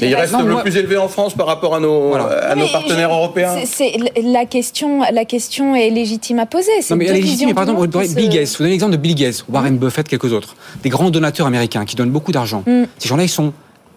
[0.02, 3.54] il reste le plus élevé en France par rapport à nos, à nos partenaires européens.
[3.64, 3.92] C'est
[4.22, 6.72] la question, la question est légitime à poser.
[6.90, 7.54] Non, mais elle est légitime.
[7.54, 8.48] Par exemple, Bill Gates.
[8.48, 11.96] Vous donnez l'exemple de Bill Gates, Warren Buffett, quelques autres des grands donateurs américains qui
[11.96, 12.62] donnent beaucoup d'argent.
[12.66, 12.84] Mm.
[12.98, 13.52] Ces gens-là, ils sont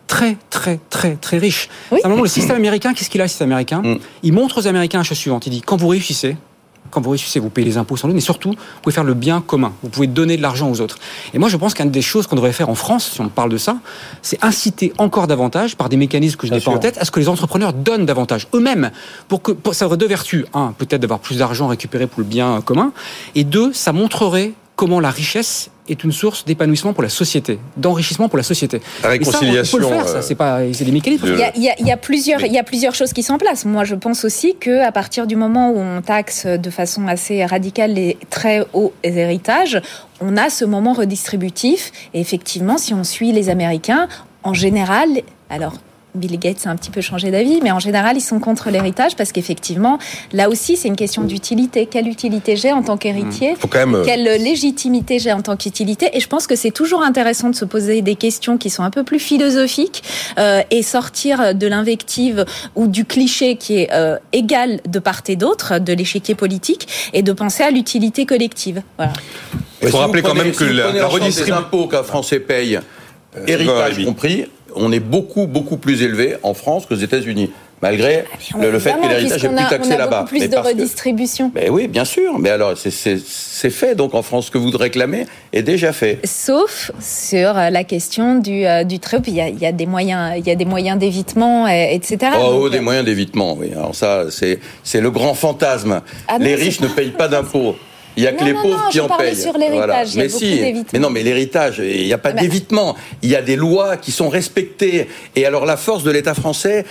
[0.07, 1.70] très, très, très, très riches.
[1.89, 3.97] Simplement, le système américain, qu'est-ce qu'il a, le système américain mm.
[4.24, 5.47] Il montre aux Américains la chose suivante.
[5.47, 6.36] Il dit, quand vous réussissez,
[6.91, 9.14] quand vous réussissez, vous payez les impôts sans doute, mais surtout, vous pouvez faire le
[9.14, 9.74] bien commun.
[9.82, 10.97] Vous pouvez donner de l'argent aux autres.
[11.34, 13.49] Et moi, je pense qu'une des choses qu'on devrait faire en France, si on parle
[13.49, 13.78] de ça,
[14.22, 17.12] c'est inciter encore davantage, par des mécanismes que je n'ai pas en tête, à ce
[17.12, 18.91] que les entrepreneurs donnent davantage eux-mêmes.
[19.28, 20.45] Pour que, ça aurait deux vertus.
[20.53, 22.91] Un, peut-être d'avoir plus d'argent récupéré pour le bien commun.
[23.36, 28.28] Et deux, ça montrerait comment la richesse est une source d'épanouissement pour la société, d'enrichissement
[28.30, 28.82] pour la société.
[29.04, 29.78] La réconciliation.
[29.78, 30.18] Ça, on peut le faire, ça.
[30.18, 31.28] Euh, c'est pas, c'est des mécanismes.
[31.28, 33.38] Il y, a, il, y a, plusieurs, il y a plusieurs choses qui sont en
[33.38, 33.64] place.
[33.64, 37.46] Moi, je pense aussi que à partir du moment où on taxe de façon assez
[37.46, 39.80] radicale les très hauts héritages,
[40.20, 41.92] on a ce moment redistributif.
[42.16, 44.08] Et effectivement, si on suit les Américains,
[44.42, 45.10] en général,
[45.52, 45.76] alors
[46.16, 49.16] Bill Gates a un petit peu changé d'avis, mais en général, ils sont contre l'héritage
[49.16, 49.97] parce qu'effectivement,
[50.34, 51.86] là aussi, c'est une question d'utilité.
[51.86, 53.55] Quelle utilité j'ai en tant qu'héritier?
[53.76, 56.09] Euh, Quelle légitimité j'ai en tant qu'utilité?
[56.14, 58.89] Et je pense que c'est toujours intéressant de se poser des questions qui sont un
[58.89, 60.03] peu plus philosophiques
[60.38, 62.45] euh, et sortir de l'invective
[62.76, 67.22] ou du cliché qui est euh, égal de part et d'autre de l'échiquier politique et
[67.22, 68.82] de penser à l'utilité collective.
[68.97, 69.14] Voilà.
[69.82, 72.80] Il faut rappeler quand même que la, redistribution des impôts qu'un Français paye,
[73.47, 74.45] héritage compris,
[74.76, 77.52] on est beaucoup, beaucoup plus élevé en France qu'aux États-Unis
[77.82, 80.26] malgré ah, le, fait que l'héritage est plus taxé là-bas.
[80.28, 81.52] plus de redistribution.
[81.54, 82.38] Mais oui, bien sûr.
[82.40, 83.96] Mais alors, c'est fait.
[83.96, 86.20] Donc, en France, ce que vous réclamez est déjà fait.
[86.24, 89.72] Sauf sur euh, la question du, euh, du très Il y, a, il y a
[89.72, 92.18] des moyens, il y a des moyens d'évitement, etc.
[92.40, 93.56] Oh, oh des euh, moyens d'évitement.
[93.60, 93.72] Oui.
[93.74, 96.02] Alors ça, c'est le grand fantasme.
[96.28, 97.76] Ah les riches ne payent pas d'impôts.
[98.18, 99.36] Il y a que les pauvres qui en payent.
[99.36, 99.53] sur.
[100.16, 100.62] Mais si,
[100.93, 102.95] mais non, mais l'héritage, il n'y a pas d'évitement.
[103.22, 105.07] Il y a des lois qui sont respectées.
[105.36, 106.86] Et alors la force de l'État français,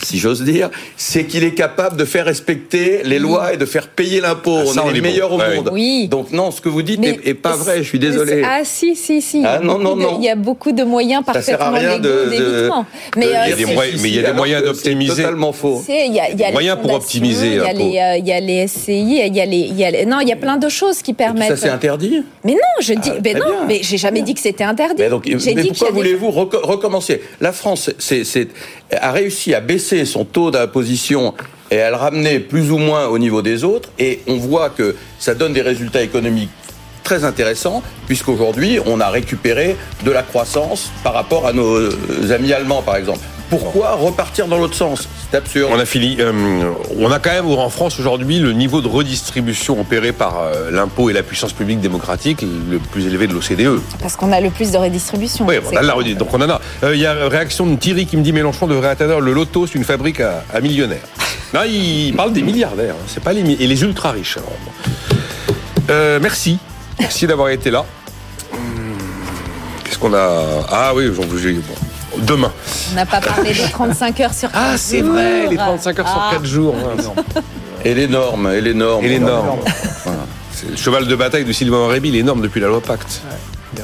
[0.00, 3.88] si j'ose dire, c'est qu'il est capable de faire respecter les lois et de faire
[3.88, 4.58] payer l'impôt.
[4.76, 5.70] Ah, on est les meilleurs au monde.
[5.72, 6.08] Oui.
[6.08, 7.78] Donc non, ce que vous dites n'est pas vrai.
[7.78, 8.42] Je suis désolé.
[8.44, 9.42] Ah si si si.
[9.44, 10.18] Ah, non non non.
[10.18, 12.86] Il y a beaucoup de moyens parfaitement légaux d'évitement.
[13.16, 15.22] Mais il y a des moyens d'optimiser.
[15.22, 15.82] Totalement faux.
[15.88, 17.48] Il y a, des moyens pour optimiser.
[17.48, 20.20] Il y a les euh, il y a les SCI, il y a les non,
[20.20, 21.48] il y a plein de choses qui permettent.
[21.48, 22.22] Ça c'est interdit.
[22.44, 25.02] Mais non, je dis, mais non, mais j'ai jamais dit que c'était interdit.
[25.02, 28.48] Mais pourquoi voulez-vous recommencer La France, c'est
[29.00, 31.34] a réussi à baisser son taux d'imposition
[31.70, 33.90] et à le ramener plus ou moins au niveau des autres.
[33.98, 36.50] Et on voit que ça donne des résultats économiques
[37.02, 41.90] très intéressants, puisqu'aujourd'hui, on a récupéré de la croissance par rapport à nos
[42.30, 43.20] amis allemands, par exemple
[43.52, 45.70] Pourquoi repartir dans l'autre sens C'est absurde.
[45.74, 46.16] On a fini.
[46.20, 50.70] Euh, on a quand même en France aujourd'hui le niveau de redistribution opéré par euh,
[50.70, 53.78] l'impôt et la puissance publique démocratique le plus élevé de l'OCDE.
[54.00, 55.44] Parce qu'on a le plus de redistribution.
[55.46, 56.38] Oui, on a la redistribution.
[56.38, 56.94] Donc on en a.
[56.94, 59.74] Il y a réaction de Thierry qui me dit Mélenchon devrait atteindre le loto, c'est
[59.74, 61.04] une fabrique à, millionnaires.
[61.52, 62.94] Là, il parle des milliardaires.
[62.94, 63.04] Hein.
[63.06, 64.38] C'est pas les et les ultra riches.
[65.90, 66.56] Euh, merci,
[66.98, 67.84] merci d'avoir été là.
[68.54, 68.58] Hum,
[69.84, 70.64] qu'est-ce qu'on a?
[70.70, 71.26] Ah oui, bon,
[72.18, 72.52] demain.
[72.92, 76.08] On n'a pas parlé des 35 heures sur 4 Ah, c'est vrai, les 35 heures
[76.08, 76.46] sur 4 ah.
[76.46, 76.74] jours.
[77.84, 79.04] Et les normes, et les normes.
[79.04, 79.58] Et les normes.
[80.70, 83.22] Le cheval de bataille de Sylvain Aurébi, les normes depuis la loi Pacte.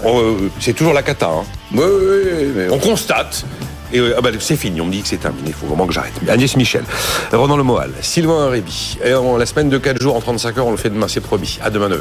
[0.05, 1.27] Euh, c'est toujours la cata.
[1.27, 1.43] Hein.
[1.73, 3.45] Oui, oui, oui, On constate
[3.93, 5.95] et ah bah, c'est fini, on me dit que c'est terminé, il faut vraiment que
[5.95, 6.13] j'arrête.
[6.29, 6.85] Agnès Michel,
[7.33, 8.99] Ronan Lemoal, Sylvain Réby.
[9.03, 11.59] Et la semaine de 4 jours en 35 heures, on le fait demain, c'est promis.
[11.63, 12.01] À demain 9h.